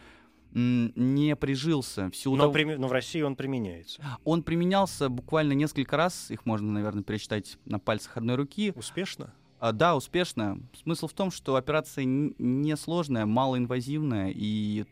[0.55, 2.11] не прижился.
[2.11, 2.53] В силу но, того...
[2.53, 2.65] при...
[2.65, 4.03] но в России он применяется.
[4.25, 8.73] Он применялся буквально несколько раз, их можно, наверное, пересчитать на пальцах одной руки.
[8.77, 9.35] Успешно?
[9.64, 10.59] А, да, успешно.
[10.74, 14.85] Смысл в том, что операция несложная, малоинвазивная, и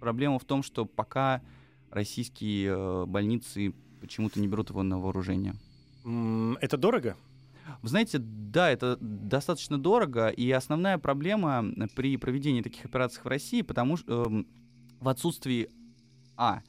[0.00, 1.40] проблема в том, что пока
[1.90, 3.72] российские э, больницы
[4.02, 5.54] почему-то не берут его на вооружение.
[6.60, 7.16] Это дорого?
[7.80, 11.64] Вы знаете, да, это достаточно дорого, и основная проблема
[11.96, 14.44] при проведении таких операций в России, потому что э,
[15.00, 15.70] в отсутствии
[16.36, 16.60] а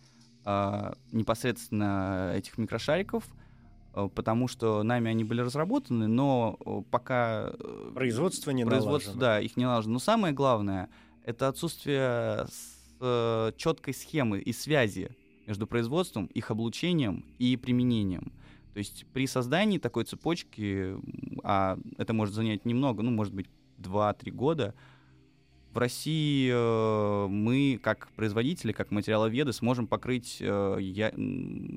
[0.46, 3.26] э, непосредственно этих микрошариков,
[3.94, 7.54] потому что нами они были разработаны, но э, пока...
[7.60, 9.20] Э, производство не производство, налажено.
[9.20, 9.94] Да, их не налажено.
[9.94, 10.90] Но самое главное—
[11.24, 18.32] это отсутствие с, четкой схемы и связи между производством, их облучением и применением.
[18.74, 20.96] То есть при создании такой цепочки,
[21.44, 23.48] а это может занять немного, ну, может быть,
[23.80, 24.74] 2-3 года,
[25.74, 31.12] в России э, мы, как производители, как материаловеды, сможем покрыть, э, я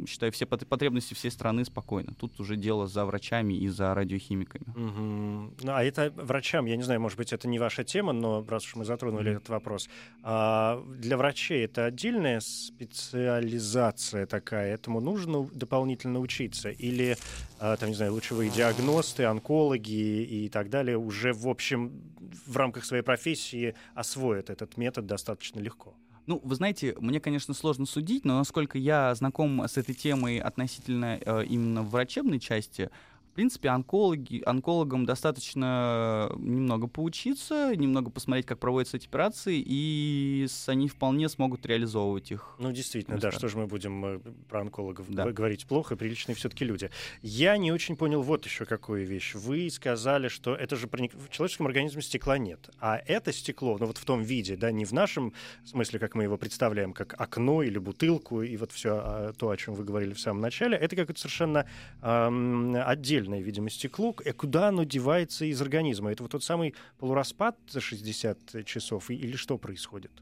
[0.07, 2.13] считаю, все потребности всей страны спокойно.
[2.19, 4.65] Тут уже дело за врачами и за радиохимиками.
[4.69, 5.55] Угу.
[5.63, 8.65] Ну, а это врачам, я не знаю, может быть, это не ваша тема, но раз
[8.67, 9.37] уж мы затронули mm-hmm.
[9.37, 9.89] этот вопрос,
[10.23, 16.71] а для врачей это отдельная специализация такая, этому нужно дополнительно учиться?
[16.71, 17.17] Или,
[17.59, 22.03] там, не знаю, лучевые диагносты, онкологи и так далее уже, в общем,
[22.47, 25.95] в рамках своей профессии освоят этот метод достаточно легко?
[26.27, 31.21] Ну, вы знаете, мне, конечно, сложно судить, но насколько я знаком с этой темой относительно
[31.25, 32.91] э, именно врачебной части,
[33.37, 41.29] принципе, онкологи, онкологам достаточно немного поучиться, немного посмотреть, как проводятся эти операции, и они вполне
[41.29, 42.57] смогут реализовывать их.
[42.59, 45.31] Ну, действительно, да, что же мы будем э, про онкологов да.
[45.31, 46.91] говорить плохо, приличные все-таки люди.
[47.21, 49.35] Я не очень понял вот еще какую вещь.
[49.35, 51.13] Вы сказали, что это же проник...
[51.15, 54.87] в человеческом организме стекла нет, а это стекло, ну вот в том виде, да, не
[54.87, 59.33] в нашем смысле, как мы его представляем, как окно или бутылку, и вот все а,
[59.35, 61.67] то, о чем вы говорили в самом начале, это какое-то совершенно
[62.01, 66.13] эм, отдельное отдельное, видимо, стекло, и куда оно девается из организма?
[66.13, 70.13] Это вот тот самый полураспад за 60 часов или что происходит?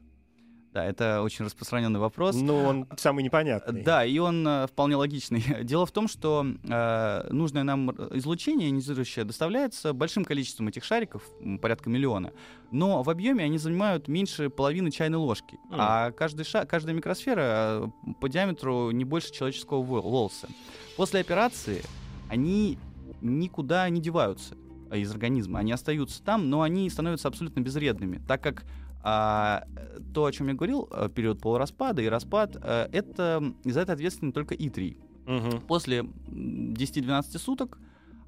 [0.73, 2.35] Да, это очень распространенный вопрос.
[2.35, 3.81] Но он самый непонятный.
[3.81, 5.41] Да, и он э, вполне логичный.
[5.63, 11.23] Дело в том, что э, нужное нам излучение ионизирующее доставляется большим количеством этих шариков,
[11.61, 12.33] порядка миллиона,
[12.71, 15.75] но в объеме они занимают меньше половины чайной ложки, mm.
[15.77, 17.87] а каждый ша- каждая микросфера э,
[18.19, 20.49] по диаметру не больше человеческого волоса.
[20.97, 21.83] После операции
[22.29, 22.77] они
[23.21, 24.55] никуда не деваются
[24.93, 25.59] из организма.
[25.59, 28.65] Они остаются там, но они становятся абсолютно безвредными, так как
[29.03, 29.65] а,
[30.13, 34.33] то, о чем я говорил, э, период полураспада и распад, а, это за это ответственен
[34.33, 34.97] только И3.
[35.27, 35.59] Угу.
[35.67, 37.77] После 10-12 суток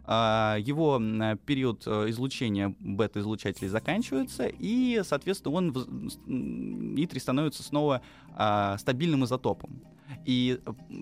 [0.09, 1.01] а, его
[1.45, 8.01] период э, излучения бета-излучателей заканчивается, и, соответственно, он И3 становится снова
[8.33, 9.81] а, стабильным изотопом.
[10.25, 10.59] И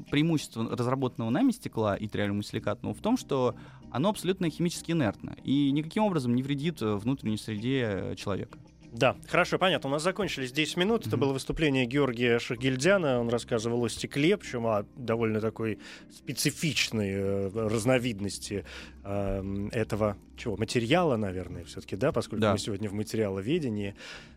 [0.09, 3.55] преимущество разработанного нами стекла и триалюмосиликатного в том, что
[3.91, 8.59] оно абсолютно химически инертно и никаким образом не вредит э, внутренней среде э, человека.
[8.95, 9.89] Да, хорошо, понятно.
[9.89, 11.01] У нас закончились 10 минут.
[11.01, 11.07] Mm-hmm.
[11.09, 13.19] Это было выступление Георгия Шахгильдяна.
[13.19, 15.79] Он рассказывал о стекле, причем о довольно такой
[16.09, 18.63] специфичной э, разновидности
[19.03, 22.53] э, этого чего, материала, наверное, все-таки, да, поскольку да.
[22.53, 23.95] мы сегодня в материаловедении.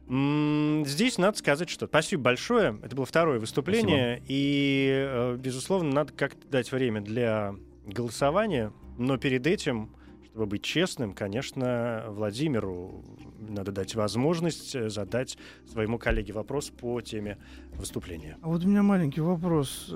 [0.08, 2.80] М-м, здесь надо сказать, что спасибо большое.
[2.82, 4.16] Это было второе выступление.
[4.16, 4.26] Спасибо.
[4.28, 7.54] И, э, безусловно, надо как-то дать время для
[7.86, 8.72] голосования.
[8.98, 9.90] Но перед этим
[10.30, 13.02] чтобы быть честным, конечно, Владимиру
[13.40, 15.36] надо дать возможность э, задать
[15.70, 17.38] своему коллеге вопрос по теме
[17.72, 18.36] выступления.
[18.42, 19.92] А вот у меня маленький вопрос.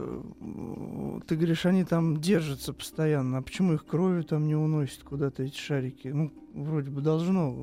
[1.27, 3.39] Ты говоришь, они там держатся постоянно.
[3.39, 6.09] А почему их кровью там не уносят куда-то эти шарики?
[6.09, 7.55] Ну, вроде бы должно.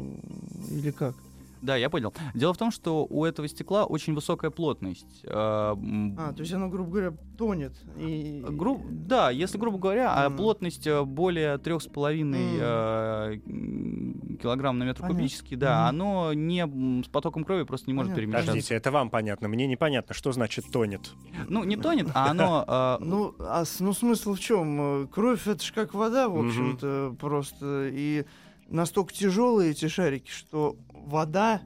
[0.71, 1.15] Или как?
[1.61, 2.13] Да, я понял.
[2.33, 5.23] Дело в том, что у этого стекла очень высокая плотность.
[5.25, 7.73] А, то есть оно, грубо говоря, тонет.
[7.97, 8.43] И...
[8.49, 8.81] Гру...
[8.89, 10.37] Да, если, грубо говоря, mm.
[10.37, 14.37] плотность э, более 3,5 mm.
[14.37, 15.17] килограмм на метр понятно.
[15.17, 15.89] кубический, да, mm.
[15.89, 18.21] оно не с потоком крови просто не может понятно.
[18.21, 18.51] перемещаться.
[18.51, 21.11] Подождите, это вам понятно, мне непонятно, что значит тонет.
[21.47, 22.65] Ну, не тонет, а оно...
[23.09, 25.07] Ну, а ну смысл в чем?
[25.07, 27.89] Кровь это же как вода, в общем-то, просто.
[27.91, 28.25] И
[28.69, 31.61] настолько тяжелые эти шарики, что вода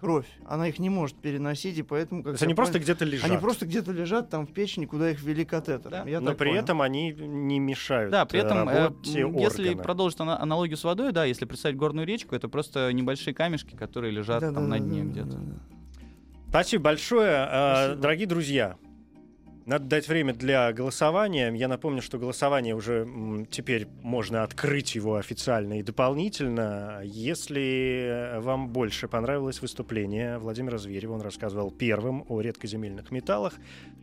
[0.00, 2.22] кровь, она их не может переносить, и поэтому...
[2.22, 3.28] Как То есть они просто где-то лежат?
[3.28, 5.90] Они просто где-то лежат там в печени, куда их ввели катетер.
[5.90, 6.04] Да.
[6.06, 6.62] Я Но при понял.
[6.62, 11.44] этом они не мешают Да, при этом, э, если продолжить аналогию с водой, да, если
[11.46, 15.10] представить горную речку, это просто небольшие камешки, которые лежат да, там да, на дне да,
[15.10, 15.36] где-то.
[15.36, 15.58] Да, да.
[16.48, 17.34] Спасибо большое.
[17.36, 18.02] А, Спасибо.
[18.02, 18.76] Дорогие друзья,
[19.68, 21.52] надо дать время для голосования.
[21.54, 23.06] Я напомню, что голосование уже
[23.50, 27.02] теперь можно открыть его официально и дополнительно.
[27.04, 33.56] Если вам больше понравилось выступление Владимира Зверева, он рассказывал первым о редкоземельных металлах,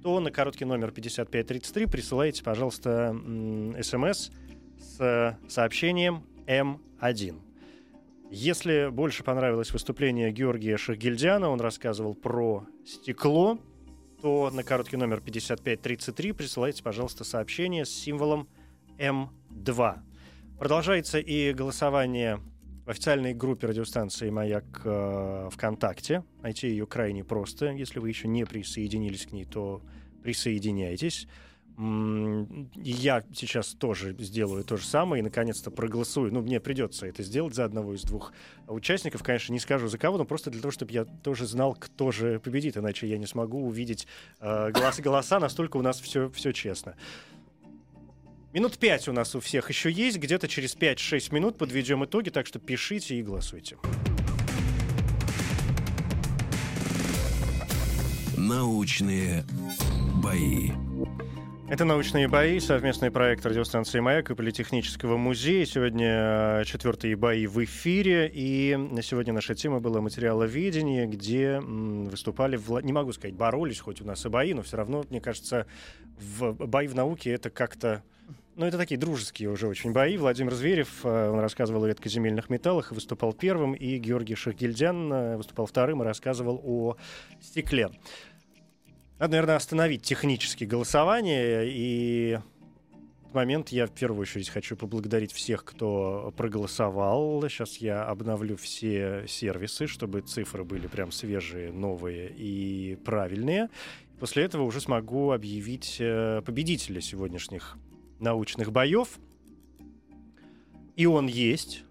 [0.03, 3.15] то на короткий номер 5533 присылайте, пожалуйста,
[3.81, 4.29] смс
[4.77, 7.39] с сообщением М1.
[8.29, 13.57] Если больше понравилось выступление Георгия Шахгильдяна, он рассказывал про стекло,
[14.21, 18.47] то на короткий номер 5533 присылайте, пожалуйста, сообщение с символом
[18.97, 19.99] М2.
[20.59, 22.39] Продолжается и голосование
[22.85, 26.23] в официальной группе радиостанции «Маяк» э, ВКонтакте.
[26.41, 27.71] Найти ее крайне просто.
[27.71, 29.81] Если вы еще не присоединились к ней, то
[30.23, 31.27] присоединяйтесь
[31.77, 36.33] я сейчас тоже сделаю то же самое и наконец-то проголосую.
[36.33, 38.31] Ну, мне придется это сделать за одного из двух
[38.67, 39.23] участников.
[39.23, 42.39] Конечно, не скажу за кого, но просто для того, чтобы я тоже знал, кто же
[42.39, 44.07] победит, иначе я не смогу увидеть
[44.39, 45.39] э, голоса, голоса.
[45.39, 46.95] Настолько у нас все, все честно.
[48.53, 50.17] Минут пять у нас у всех еще есть.
[50.17, 53.75] Где-то через 5-6 минут подведем итоги, так что пишите и голосуйте.
[58.37, 59.43] Научные
[60.23, 60.84] бои.
[61.67, 65.65] Это «Научные бои», совместный проект радиостанции «Маяк» и Политехнического музея.
[65.65, 72.55] Сегодня э, четвертые бои в эфире, и на сегодня наша тема была материаловедение, где выступали,
[72.55, 72.79] в...
[72.81, 75.65] не могу сказать, боролись, хоть у нас и бои, но все равно, мне кажется,
[76.19, 76.53] в...
[76.53, 78.03] бои в науке— это как-то
[78.55, 80.17] ну, это такие дружеские уже очень бои.
[80.17, 85.65] Владимир Зверев, э, он рассказывал о редкоземельных металлах выступал первым, и Георгий Шахгильдян э, выступал
[85.65, 86.95] вторым и рассказывал о
[87.41, 87.89] стекле.
[89.17, 91.63] Надо, наверное, остановить технические голосования.
[91.63, 92.37] И
[93.31, 97.41] в момент я в первую очередь хочу поблагодарить всех, кто проголосовал.
[97.47, 103.69] Сейчас я обновлю все сервисы, чтобы цифры были прям свежие, новые и правильные.
[104.19, 107.77] После этого уже смогу объявить э, победителя сегодняшних
[108.19, 109.17] научных боев.
[110.97, 111.83] И он есть.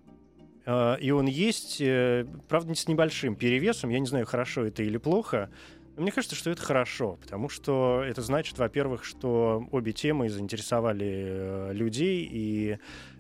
[0.67, 3.91] Э, и он есть, э, правда, с небольшим перевесом.
[3.91, 5.51] Я не знаю, хорошо это или плохо.
[5.97, 11.73] Мне кажется, что это хорошо, потому что это значит, во-первых, что обе темы заинтересовали э,
[11.73, 12.79] людей, и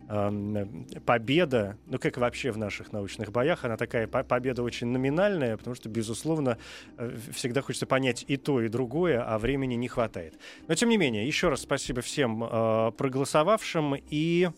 [0.09, 0.67] э,
[1.07, 5.89] победа, ну как вообще в наших научных боях, она такая победа очень номинальная, потому что,
[5.89, 6.59] безусловно,
[6.99, 10.35] э, всегда хочется понять и то, и другое, а времени не хватает.
[10.67, 14.49] Но, тем не менее, еще раз спасибо всем э, проголосовавшим, и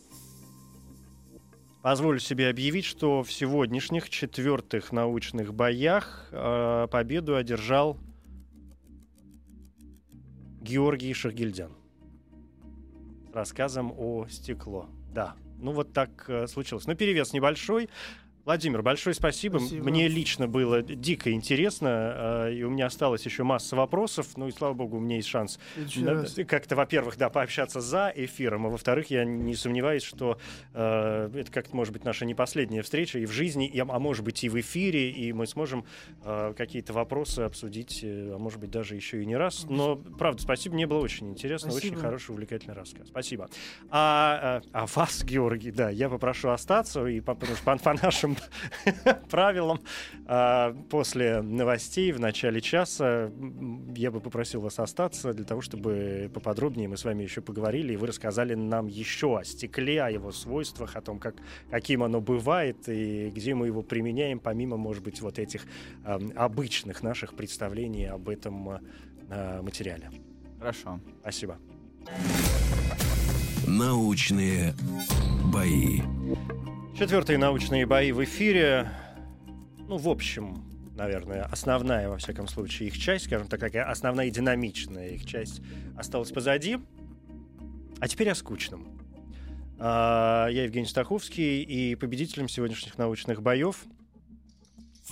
[1.86, 7.96] Позволю себе объявить, что в сегодняшних четвертых научных боях э, победу одержал
[10.66, 11.70] Георгий Шахгильдян
[13.32, 14.88] рассказом о стекло.
[15.14, 16.86] Да, ну вот так э, случилось.
[16.86, 17.88] Но ну, перевес небольшой.
[18.47, 19.59] Владимир, большое спасибо.
[19.59, 19.90] спасибо.
[19.90, 24.36] Мне лично было дико интересно, э, и у меня осталось еще масса вопросов.
[24.36, 25.59] Ну и слава богу, у меня есть шанс
[26.47, 30.38] как-то, во-первых, да, пообщаться за эфиром, а во-вторых, я не сомневаюсь, что
[30.74, 34.24] э, это как-то может быть наша не последняя встреча и в жизни, и, а может
[34.24, 35.84] быть и в эфире, и мы сможем
[36.22, 39.66] э, какие-то вопросы обсудить, а может быть даже еще и не раз.
[39.68, 41.94] Но правда, спасибо, мне было очень интересно, спасибо.
[41.94, 43.09] очень хороший, увлекательный рассказ.
[43.09, 43.51] Спасибо.
[43.90, 48.36] А, а, а вас, Георгий, да, я попрошу остаться и по, по, по нашим
[49.30, 49.80] правилам.
[50.26, 53.30] А, после новостей в начале часа
[53.95, 57.97] я бы попросил вас остаться для того, чтобы поподробнее мы с вами еще поговорили, и
[57.97, 61.37] вы рассказали нам еще о стекле, о его свойствах, о том, как,
[61.70, 65.66] каким оно бывает и где мы его применяем, помимо, может быть, вот этих
[66.05, 68.80] э, обычных наших представлений об этом
[69.28, 70.11] э, материале.
[70.59, 71.01] Хорошо.
[71.20, 71.59] Спасибо.
[73.66, 74.74] Научные
[75.53, 76.01] бои.
[76.99, 78.88] Четвертые научные бои в эфире.
[79.86, 80.64] Ну, в общем,
[80.97, 85.61] наверное, основная, во всяком случае, их часть, скажем так, такая основная динамичная их часть
[85.94, 86.78] осталась позади.
[88.01, 88.99] А теперь о скучном.
[89.78, 93.84] А, я Евгений Стаховский, и победителем сегодняшних научных боев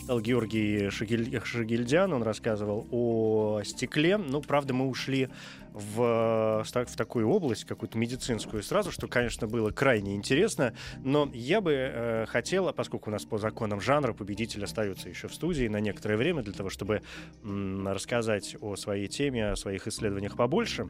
[0.05, 1.41] стал Георгий Шагиль...
[1.43, 2.13] Шагильдян.
[2.13, 4.19] Он рассказывал о стекле.
[4.19, 5.31] Ну, правда, мы ушли
[5.73, 10.75] в, в такую область, какую-то медицинскую сразу, что, конечно, было крайне интересно.
[11.03, 15.35] Но я бы э, хотела, поскольку у нас по законам жанра победитель остается еще в
[15.35, 17.01] студии на некоторое время для того, чтобы
[17.43, 20.87] м, рассказать о своей теме, о своих исследованиях побольше,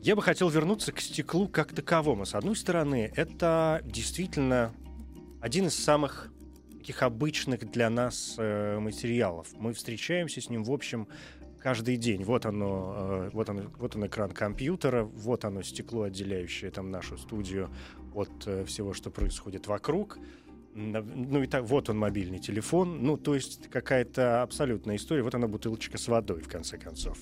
[0.00, 2.24] я бы хотел вернуться к стеклу как таковому.
[2.24, 4.72] С одной стороны, это действительно
[5.40, 6.30] один из самых
[6.80, 9.48] таких обычных для нас э, материалов.
[9.58, 11.08] Мы встречаемся с ним, в общем,
[11.58, 12.24] каждый день.
[12.24, 17.18] Вот оно, э, вот он, вот он экран компьютера, вот оно стекло, отделяющее там нашу
[17.18, 17.68] студию
[18.14, 20.18] от э, всего, что происходит вокруг.
[20.74, 23.02] Ну и так, вот он мобильный телефон.
[23.02, 25.22] Ну, то есть какая-то абсолютная история.
[25.22, 27.18] Вот она бутылочка с водой, в конце концов.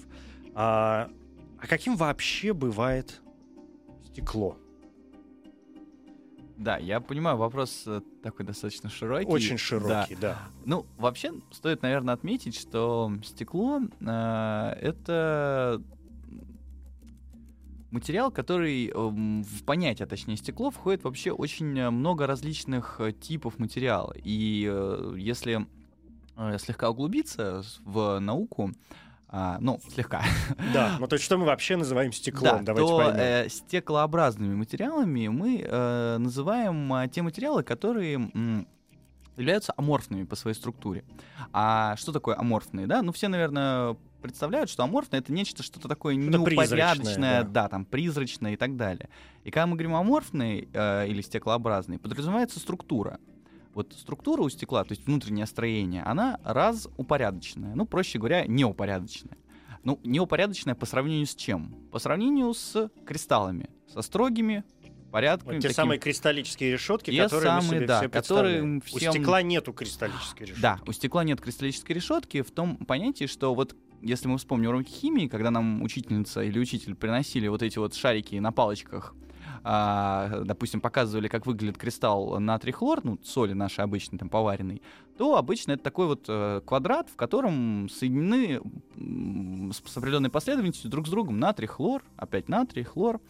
[0.55, 1.11] А,
[1.59, 3.21] а каким вообще бывает
[4.05, 4.57] стекло?
[6.59, 9.31] Да, я понимаю, вопрос э, такой достаточно широкий.
[9.31, 10.21] Очень широкий, да.
[10.21, 10.39] да.
[10.65, 15.81] Ну, вообще, стоит, наверное, отметить, что стекло э, это
[17.93, 24.13] материал, который э, в понятие, точнее стекло, входит вообще очень много различных э, типов материала.
[24.17, 25.65] И э, если
[26.37, 28.73] э, слегка углубиться в науку,
[29.31, 30.23] а, ну, слегка.
[30.73, 32.65] Да, ну то есть что мы вообще называем стеклом?
[32.65, 33.17] Да, Давайте то поймем.
[33.17, 38.67] Э, стеклообразными материалами мы э, называем э, те материалы, которые м,
[39.37, 41.05] являются аморфными по своей структуре.
[41.53, 42.87] А что такое аморфные?
[42.87, 47.49] Да, ну все, наверное, представляют, что аморфное это нечто что-то такое неупорядоченное, да.
[47.49, 49.11] да, там призрачное и так далее.
[49.45, 53.19] И когда мы говорим аморфный э, или стеклообразный, подразумевается структура
[53.79, 57.75] вот структура у стекла, то есть внутреннее строение, она разупорядоченная.
[57.77, 59.39] Ну, проще говоря, неупорядоченная.
[59.85, 61.77] Ну, неупорядоченная по сравнению с чем?
[61.93, 64.65] По сравнению с кристаллами, со строгими
[65.13, 65.55] порядками.
[65.55, 69.11] Вот те такими- самые кристаллические решетки, Те которые мы самые, себе да, все которые всем-
[69.11, 70.61] У стекла нету кристаллической решетки.
[70.61, 74.91] Да, у стекла нет кристаллической решетки в том понятии, что вот если мы вспомним уроки
[74.91, 79.15] химии, когда нам учительница или учитель приносили вот эти вот шарики на палочках,
[79.65, 84.83] а, допустим, показывали, как выглядит кристалл натрий-хлор, ну, соли нашей обычной, там, поваренной,
[85.17, 88.61] то обычно это такой вот э, квадрат, в котором соединены
[89.73, 93.21] с определенной последовательностью друг с другом натрий-хлор, опять натрий-хлор.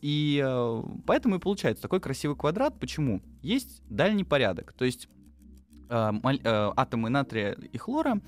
[0.00, 2.78] И э, поэтому и получается такой красивый квадрат.
[2.78, 3.20] Почему?
[3.42, 4.72] Есть дальний порядок.
[4.72, 5.08] То есть
[5.88, 8.20] э, моль- э, атомы натрия и хлора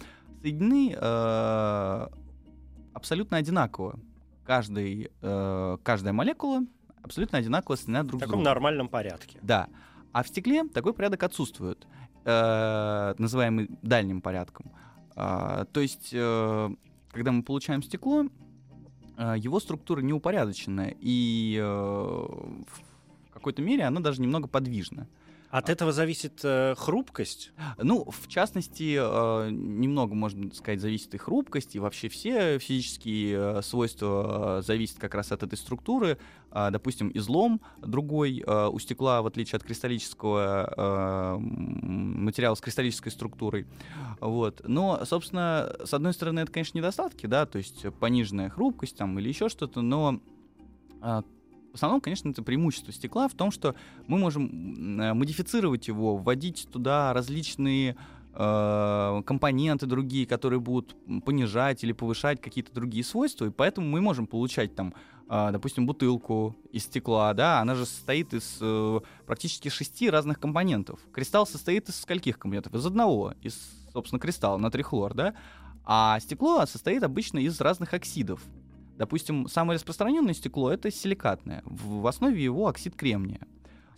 [0.43, 2.09] соединены э,
[2.93, 4.01] абсолютно одинаково.
[4.45, 6.63] Каждый, э, каждая молекула
[7.03, 8.45] абсолютно одинаково соединена В друг с таком другом.
[8.45, 9.39] нормальном порядке.
[9.43, 9.69] Да.
[10.13, 11.87] А в стекле такой порядок отсутствует,
[12.25, 14.71] э, называемый дальним порядком.
[15.17, 16.71] А, то есть, э,
[17.13, 18.27] когда мы получаем стекло,
[19.17, 25.07] э, его структура неупорядоченная, и э, в какой-то мере она даже немного подвижна.
[25.51, 27.53] От этого зависит э, хрупкость.
[27.77, 33.63] Ну, в частности, э, немного, можно сказать, зависит и хрупкость, и вообще все физические э,
[33.63, 36.19] свойства э, зависят как раз от этой структуры.
[36.53, 43.11] А, Допустим, излом другой э, у стекла, в отличие от кристаллического э, материала с кристаллической
[43.11, 43.67] структурой.
[44.21, 44.63] Вот.
[44.65, 49.29] Но, собственно, с одной стороны, это, конечно, недостатки, да, то есть пониженная хрупкость там или
[49.29, 50.21] еще что-то, но
[51.01, 51.25] а,
[51.73, 53.75] в основном, конечно, это преимущество стекла в том, что
[54.07, 57.97] мы можем э, модифицировать его, вводить туда различные
[58.35, 64.27] э, компоненты другие, которые будут понижать или повышать какие-то другие свойства, и поэтому мы можем
[64.27, 64.95] получать там,
[65.29, 70.99] а, допустим, бутылку из стекла, да, она же состоит из э, практически шести разных компонентов.
[71.13, 72.75] Кристалл состоит из скольких компонентов?
[72.75, 73.57] Из одного, из,
[73.93, 75.35] собственно, кристалла, натрий-хлор, да,
[75.85, 78.43] а стекло состоит обычно из разных оксидов.
[79.05, 81.63] Допустим, самое распространенное стекло это силикатное.
[81.65, 83.41] В, основе его оксид кремния.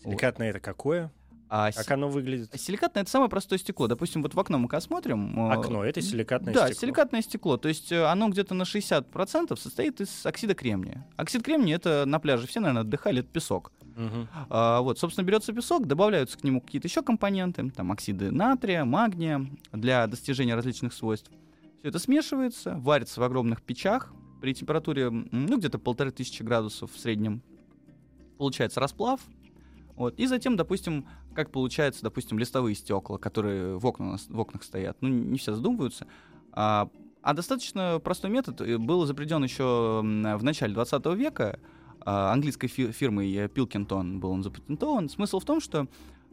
[0.04, 1.10] Силикатное это какое?
[1.48, 2.52] А Как си- оно выглядит?
[2.54, 3.88] силикатное это самое простое стекло.
[3.88, 5.50] Допустим, вот в окно мы когда смотрим.
[5.50, 6.80] э, Окно это силикатное да, стекло.
[6.80, 7.56] силикатное стекло.
[7.56, 11.04] То есть э, оно где-то на 60% состоит из оксида кремния.
[11.16, 13.72] Оксид кремния это на пляже все, наверное, отдыхали, это песок.
[13.96, 14.28] Мгм.
[14.50, 19.44] А, вот, собственно, берется песок, добавляются к нему какие-то еще компоненты, там оксиды натрия, магния
[19.72, 21.28] для достижения различных свойств.
[21.80, 26.98] Все это смешивается, варится в огромных печах при температуре, ну, где-то полторы тысячи градусов в
[26.98, 27.42] среднем.
[28.38, 29.20] Получается расплав.
[29.94, 30.18] Вот.
[30.18, 34.96] И затем, допустим, как получается, допустим, листовые стекла, которые в, окна, в окнах стоят.
[35.00, 36.08] Ну, не все задумываются.
[36.50, 36.90] А,
[37.22, 41.60] а достаточно простой метод э, был изобретен еще в начале 20 века
[42.00, 45.08] а, английской фи- фирмой Пилкинтон был он запатентован.
[45.08, 45.86] Смысл в том, что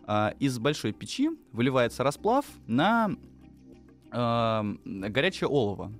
[0.08, 3.12] а, из большой печи выливается расплав на
[4.10, 5.94] а, горячее олово.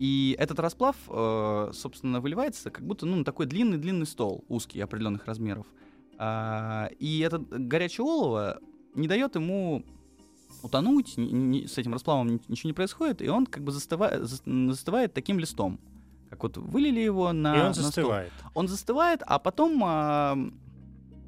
[0.00, 5.26] И этот расплав, э, собственно, выливается как будто ну, на такой длинный-длинный стол, узкий, определенных
[5.26, 5.66] размеров.
[6.18, 8.58] А, и этот горячее олово
[8.94, 9.84] не дает ему
[10.62, 14.22] утонуть, ни- ни- с этим расплавом ни- ничего не происходит, и он как бы застывает,
[14.24, 15.78] застывает таким листом.
[16.30, 17.84] Как вот вылили его на, И он на стол.
[17.84, 18.32] застывает.
[18.54, 20.50] Он застывает, а потом э,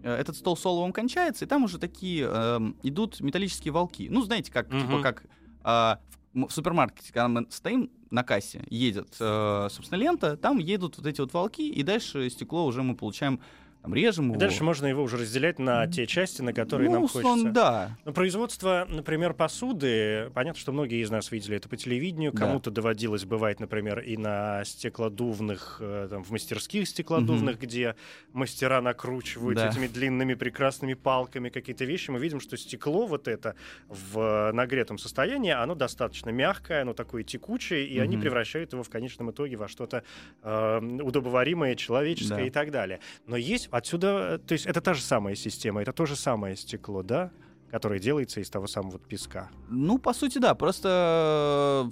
[0.03, 4.09] этот стол с оловом кончается, и там уже такие эм, идут металлические волки.
[4.11, 5.03] Ну, знаете, как, типа, Мгм.
[5.03, 5.25] как
[5.65, 10.99] а, в, в супермаркете, когда мы стоим на кассе, едет, э, собственно, лента, там едут
[10.99, 13.41] вот эти вот волки, и дальше стекло уже мы получаем,
[13.83, 14.39] там, режем И его.
[14.39, 17.51] дальше можно его уже разделять на те части, на которые ну, нам условно, хочется.
[17.53, 17.99] да.
[18.05, 22.39] Но производство, например, посуды, понятно, что многие из нас видели это по телевидению, Да.
[22.47, 27.97] кому-то доводилось бывать, например, и на стеклодувных, э, там, в мастерских стеклодувных, где
[28.33, 29.69] мастера накручивают Да.
[29.69, 33.57] этими длинными прекрасными палками какие-то вещи, мы видим, что стекло вот это
[33.89, 38.23] в нагретом состоянии, оно достаточно мягкое, оно такое текучее, и они Мгм.
[38.23, 40.05] превращают его в конечном итоге во что-то
[40.45, 42.47] э, удобоваримое, человеческое Да.
[42.47, 43.01] и так далее.
[43.27, 46.57] Но есть отсюда, э, то есть это та же самая система, это то же самое
[46.57, 47.33] стекло, да?
[47.73, 49.49] которое делается из того самого песка.
[49.71, 50.55] Ну, по сути, да.
[50.55, 51.91] Просто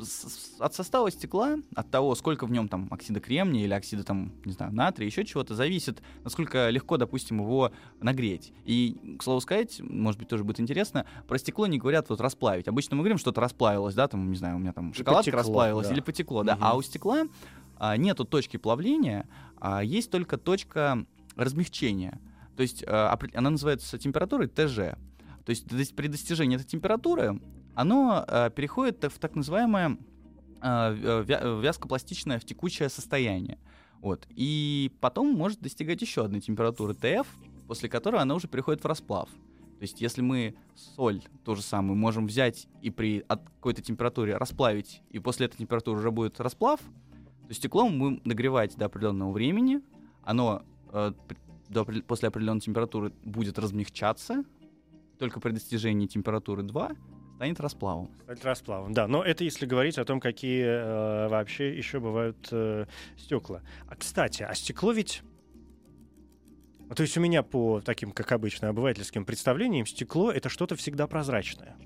[0.58, 4.52] от состава стекла, от того, сколько в нем там оксида кремния или оксида там, не
[4.52, 8.54] знаю, натрия, еще чего-то, зависит, насколько легко, допустим, его нагреть.
[8.64, 12.66] И, к слову сказать, может быть, тоже будет интересно, про стекло не говорят вот расплавить.
[12.66, 15.88] Обычно мы говорим, что-то расплавилось, да, там, не знаю, у меня там шоколадка потекло, расплавилась
[15.88, 15.92] да.
[15.92, 16.54] или потекло, да.
[16.54, 16.64] Мгм.
[16.64, 17.26] А у стекла
[17.76, 19.28] а, нету точки плавления,
[19.60, 21.04] а есть только точка
[21.38, 22.20] размягчения.
[22.56, 24.98] То есть опре- она называется температурой ТЖ.
[25.44, 27.40] То есть при достижении этой температуры
[27.74, 29.96] оно э, переходит в так называемое
[30.60, 33.56] э, вя- вязкопластичное в текучее состояние.
[34.00, 34.26] Вот.
[34.30, 37.26] И потом может достигать еще одной температуры ТФ,
[37.66, 39.28] после которой она уже переходит в расплав.
[39.78, 45.02] То есть если мы соль, то же самое, можем взять и при какой-то температуре расплавить,
[45.10, 46.80] и после этой температуры уже будет расплав,
[47.46, 49.80] то стекло мы будем нагревать до определенного времени,
[50.24, 50.62] оно
[50.92, 51.12] э,
[51.68, 54.44] до, после определенной температуры будет размягчаться,
[55.18, 56.90] только при достижении температуры 2
[57.36, 58.10] станет расплавом.
[58.22, 59.06] Стать расплавом, да.
[59.06, 62.86] Но это если говорить о том, какие э, вообще еще бывают э,
[63.16, 63.62] стекла.
[63.88, 65.22] А кстати, а стекло ведь.
[66.80, 71.06] Ну, То есть у меня по таким, как обычно, обывательским представлениям, стекло это что-то всегда
[71.06, 71.76] прозрачное.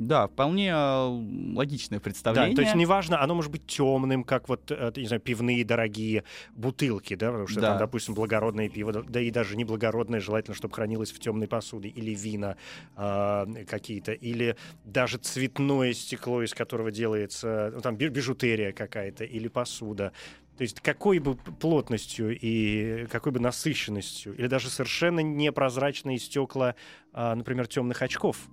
[0.00, 2.50] Да, вполне э, логичное представление.
[2.50, 6.24] Да, то есть неважно, оно может быть темным, как вот, э, не знаю, пивные дорогие
[6.54, 7.68] бутылки, да, потому что Да.
[7.68, 11.88] там, допустим, благородное пиво, да- и даже не благородное, желательно, чтобы хранилось в темной посуде,
[11.88, 12.56] или вина
[12.96, 19.48] а, какие-то, или даже цветное стекло, из которого делается, ну, там, би- бижутерия какая-то, или
[19.48, 20.12] посуда.
[20.56, 26.74] То есть какой бы плотностью и какой бы насыщенностью, или даже совершенно непрозрачные стекла,
[27.12, 28.48] а, например, темных очков.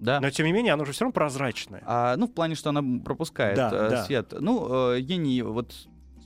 [0.00, 0.20] Да.
[0.20, 1.82] Но тем не менее, оно же все равно прозрачное.
[1.86, 4.04] А, ну, в плане, что она пропускает Да, э, да.
[4.04, 4.34] свет.
[4.38, 5.74] Ну, э, гений, вот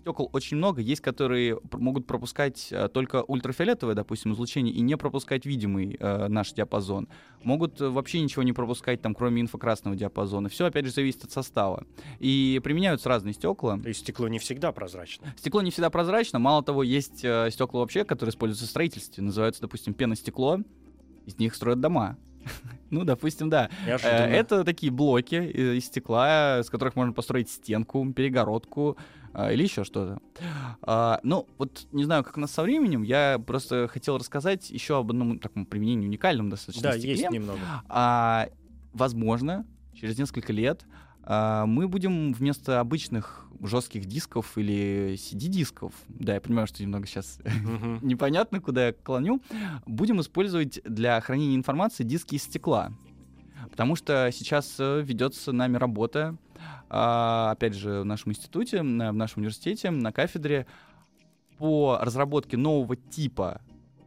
[0.05, 0.83] стекол очень много.
[0.83, 6.53] Есть, которые могут пропускать э, только ультрафиолетовое, допустим, излучение и не пропускать видимый э, наш
[6.53, 7.09] диапазон.
[7.43, 10.49] Могут э, вообще ничего не пропускать, там, кроме инфракрасного диапазона.
[10.51, 11.85] Все, опять же, зависит от состава.
[12.21, 13.79] И применяются разные стекла.
[13.79, 15.35] То есть стекло не всегда прозрачно.
[15.39, 16.39] Стекло не всегда прозрачно.
[16.39, 19.25] Мало того, есть э, стекла вообще, которые используются в строительстве.
[19.25, 20.61] Называются, допустим, пеностекло.
[21.25, 22.19] Из них строят дома.
[22.91, 23.71] Ну, допустим, да.
[23.87, 23.97] Э.
[23.97, 28.97] Это такие блоки э, из стекла, с которых можно построить стенку, перегородку
[29.33, 30.21] а, или еще что-то.
[30.83, 34.99] А, Ну, вот не знаю, как у нас со временем, я просто хотел рассказать еще
[34.99, 37.11] об одном таком применении уникальном достаточно Да, стекле.
[37.11, 37.59] есть немного.
[37.89, 38.49] А,
[38.93, 40.87] возможно, через несколько лет
[41.27, 47.41] мы будем вместо обычных жестких дисков или CD-дисков, да, я понимаю, что немного сейчас
[48.03, 49.41] непонятно, куда я клоню,
[49.87, 52.93] будем использовать для хранения информации диски из стекла.
[53.71, 56.37] Потому что сейчас э, ведется нами работа,
[56.89, 60.67] а, опять же, в нашем институте, в нашем университете, на кафедре
[61.59, 63.63] по разработке нового типа,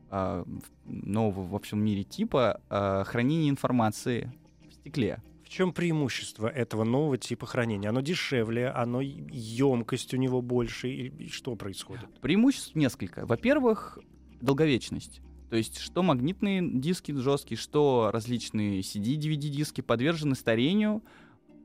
[0.09, 0.45] а,
[0.85, 4.31] нового в общем мире типа а, хранения информации
[4.69, 5.21] в стекле.
[5.47, 7.87] В чем преимущество этого нового типа хранения?
[7.87, 12.09] Оно дешевле, оно емкость у него больше, и что происходит?
[12.19, 13.25] Преимуществ несколько.
[13.25, 13.97] Во-первых,
[14.41, 15.21] долговечность.
[15.49, 21.01] То есть, что магнитные диски жесткие, что различные CD, DVD-диски подвержены старению,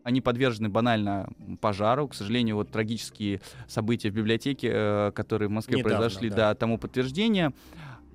[0.05, 1.29] они подвержены банально
[1.61, 2.07] пожару.
[2.07, 6.37] К сожалению, вот трагические события в библиотеке, э, которые в Москве Недавно, произошли, да.
[6.37, 6.55] да.
[6.55, 7.53] тому подтверждение.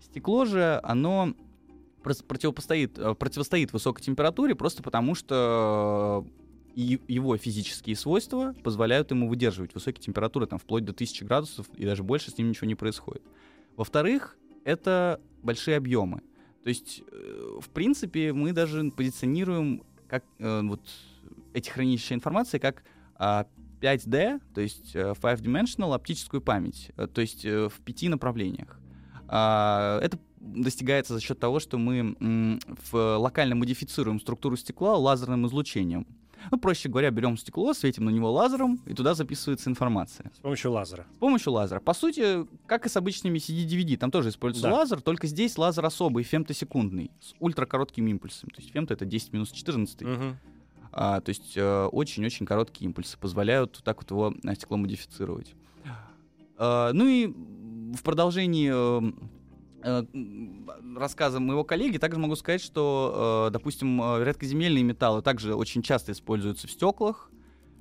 [0.01, 1.33] Стекло же, оно
[2.27, 6.25] противопостоит, э, противостоит высокой температуре просто потому, что
[6.75, 11.85] э, его физические свойства позволяют ему выдерживать высокие температуры, там, вплоть до 1000 градусов и
[11.85, 13.23] даже больше с ним ничего не происходит.
[13.75, 16.21] Во-вторых, это большие объемы.
[16.63, 20.81] То есть, э, в принципе, мы даже позиционируем как э, вот
[21.53, 22.83] эти хранилища информации как
[23.15, 23.47] а,
[23.81, 28.79] 5D, то есть э, Five Dimensional оптическую память, э, то есть э, в пяти направлениях.
[29.27, 30.19] А, Это
[30.55, 32.59] достигается за счет того, что мы
[32.91, 36.05] в локально модифицируем структуру стекла лазерным излучением.
[36.51, 40.31] Ну, проще говоря, берем стекло, светим на него лазером, и туда записывается информация.
[40.35, 41.05] С помощью лазера.
[41.15, 41.79] С помощью лазера.
[41.79, 44.75] По сути, как и с обычными CD-DVD, там тоже используется Да.
[44.75, 48.49] лазер, только здесь лазер особый, фемтосекундный, с ультракоротким импульсом.
[48.51, 50.01] То есть фемто— это 10 минус 14.
[50.03, 50.37] Мгм.
[50.93, 55.53] А, то есть э, очень-очень короткие импульсы позволяют вот так вот его на стекло модифицировать.
[56.57, 57.27] А, ну и
[57.95, 59.11] в продолжении э,
[59.87, 65.55] э, м, рассказа моего коллеги также могу сказать, что, э, допустим, э, редкоземельные металлы также
[65.55, 67.31] очень часто используются в стеклах.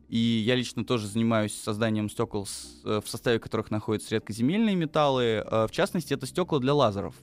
[0.09, 2.47] И я лично тоже занимаюсь созданием стекол,
[2.85, 5.45] в составе которых находятся редкоземельные металлы.
[5.51, 7.17] В частности, это стекла для лазеров.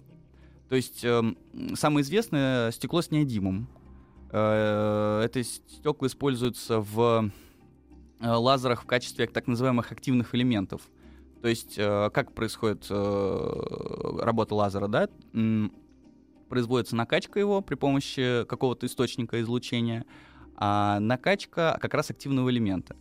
[0.68, 3.70] То есть самое известное стекло с неодимом.
[4.30, 7.32] Это стекла используются в
[8.20, 10.82] лазерах в качестве так называемых активных элементов.
[11.44, 15.10] То есть э, как происходит э, работа лазера, да?
[16.48, 20.06] Производится накачка его при помощи какого-то источника излучения,
[20.56, 22.96] а накачка как раз активного элемента.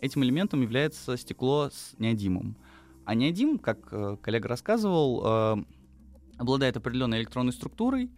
[0.00, 2.56] Этим элементом является стекло с неодимом.
[3.04, 5.64] А неодим, как э, коллега рассказывал,
[6.36, 8.10] обладает определенной электронной структурой,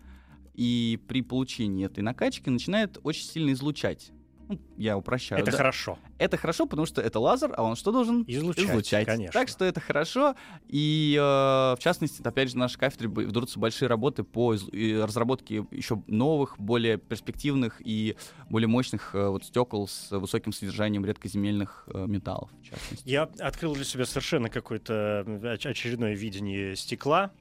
[0.55, 4.11] и при получении этой накачки начинает очень сильно излучать.
[4.49, 5.41] Ну, я упрощаю.
[5.41, 5.57] Это да.
[5.57, 5.99] хорошо.
[6.19, 8.25] Это хорошо, потому что это лазер, а он что должен?
[8.27, 9.33] Излучать, конечно.
[9.33, 10.35] Так что это хорошо.
[10.69, 14.69] И, э, в частности, опять же, в нашей кафедре ведутся большие работы по из-
[15.03, 18.17] разработке еще новых, более перспективных и
[18.49, 23.09] более мощных э, вот, стекол с высоким содержанием редкоземельных э, металлов, в частности.
[23.09, 25.25] Я открыл для себя совершенно какое-то
[25.65, 27.33] очередное видение стекла.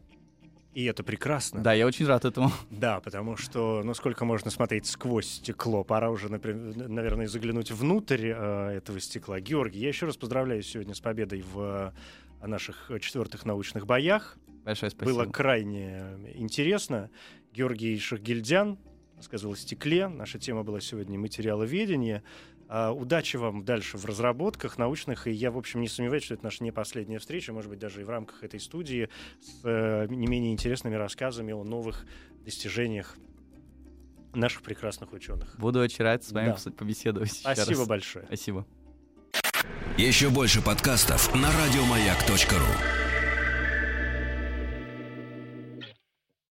[0.76, 1.64] И это прекрасно.
[1.64, 2.52] Да, я очень рад этому.
[2.70, 5.86] Да, потому что, ну, сколько можно смотреть сквозь стекло?
[5.86, 9.40] Пора уже, например, наверное, заглянуть внутрь э, этого стекла.
[9.40, 11.94] Георгий, я еще раз поздравляю сегодня с победой в
[12.42, 14.38] э, наших четвертых научных боях.
[14.66, 15.24] Большое спасибо.
[15.24, 16.04] Было крайне
[16.34, 17.10] интересно.
[17.54, 18.78] Георгий Шахгильдян
[19.16, 20.10] рассказывал о стекле.
[20.10, 22.22] Наша тема была сегодня материаловедение.
[22.68, 25.28] А, удачи вам дальше в разработках научных.
[25.28, 28.02] И я, в общем, не сомневаюсь, что это наша не последняя встреча, может быть, даже
[28.02, 29.10] и в рамках этой студии
[29.42, 32.06] с э, не менее интересными рассказами о новых
[32.44, 33.16] достижениях
[34.34, 35.56] наших прекрасных ученых.
[35.58, 36.72] Буду очень рад с вами Да.
[36.72, 37.32] побеседовать.
[37.32, 37.88] Спасибо раз.
[37.88, 38.26] большое.
[38.26, 38.66] Спасибо.
[39.98, 43.05] Еще больше подкастов на радиомаяк.ру.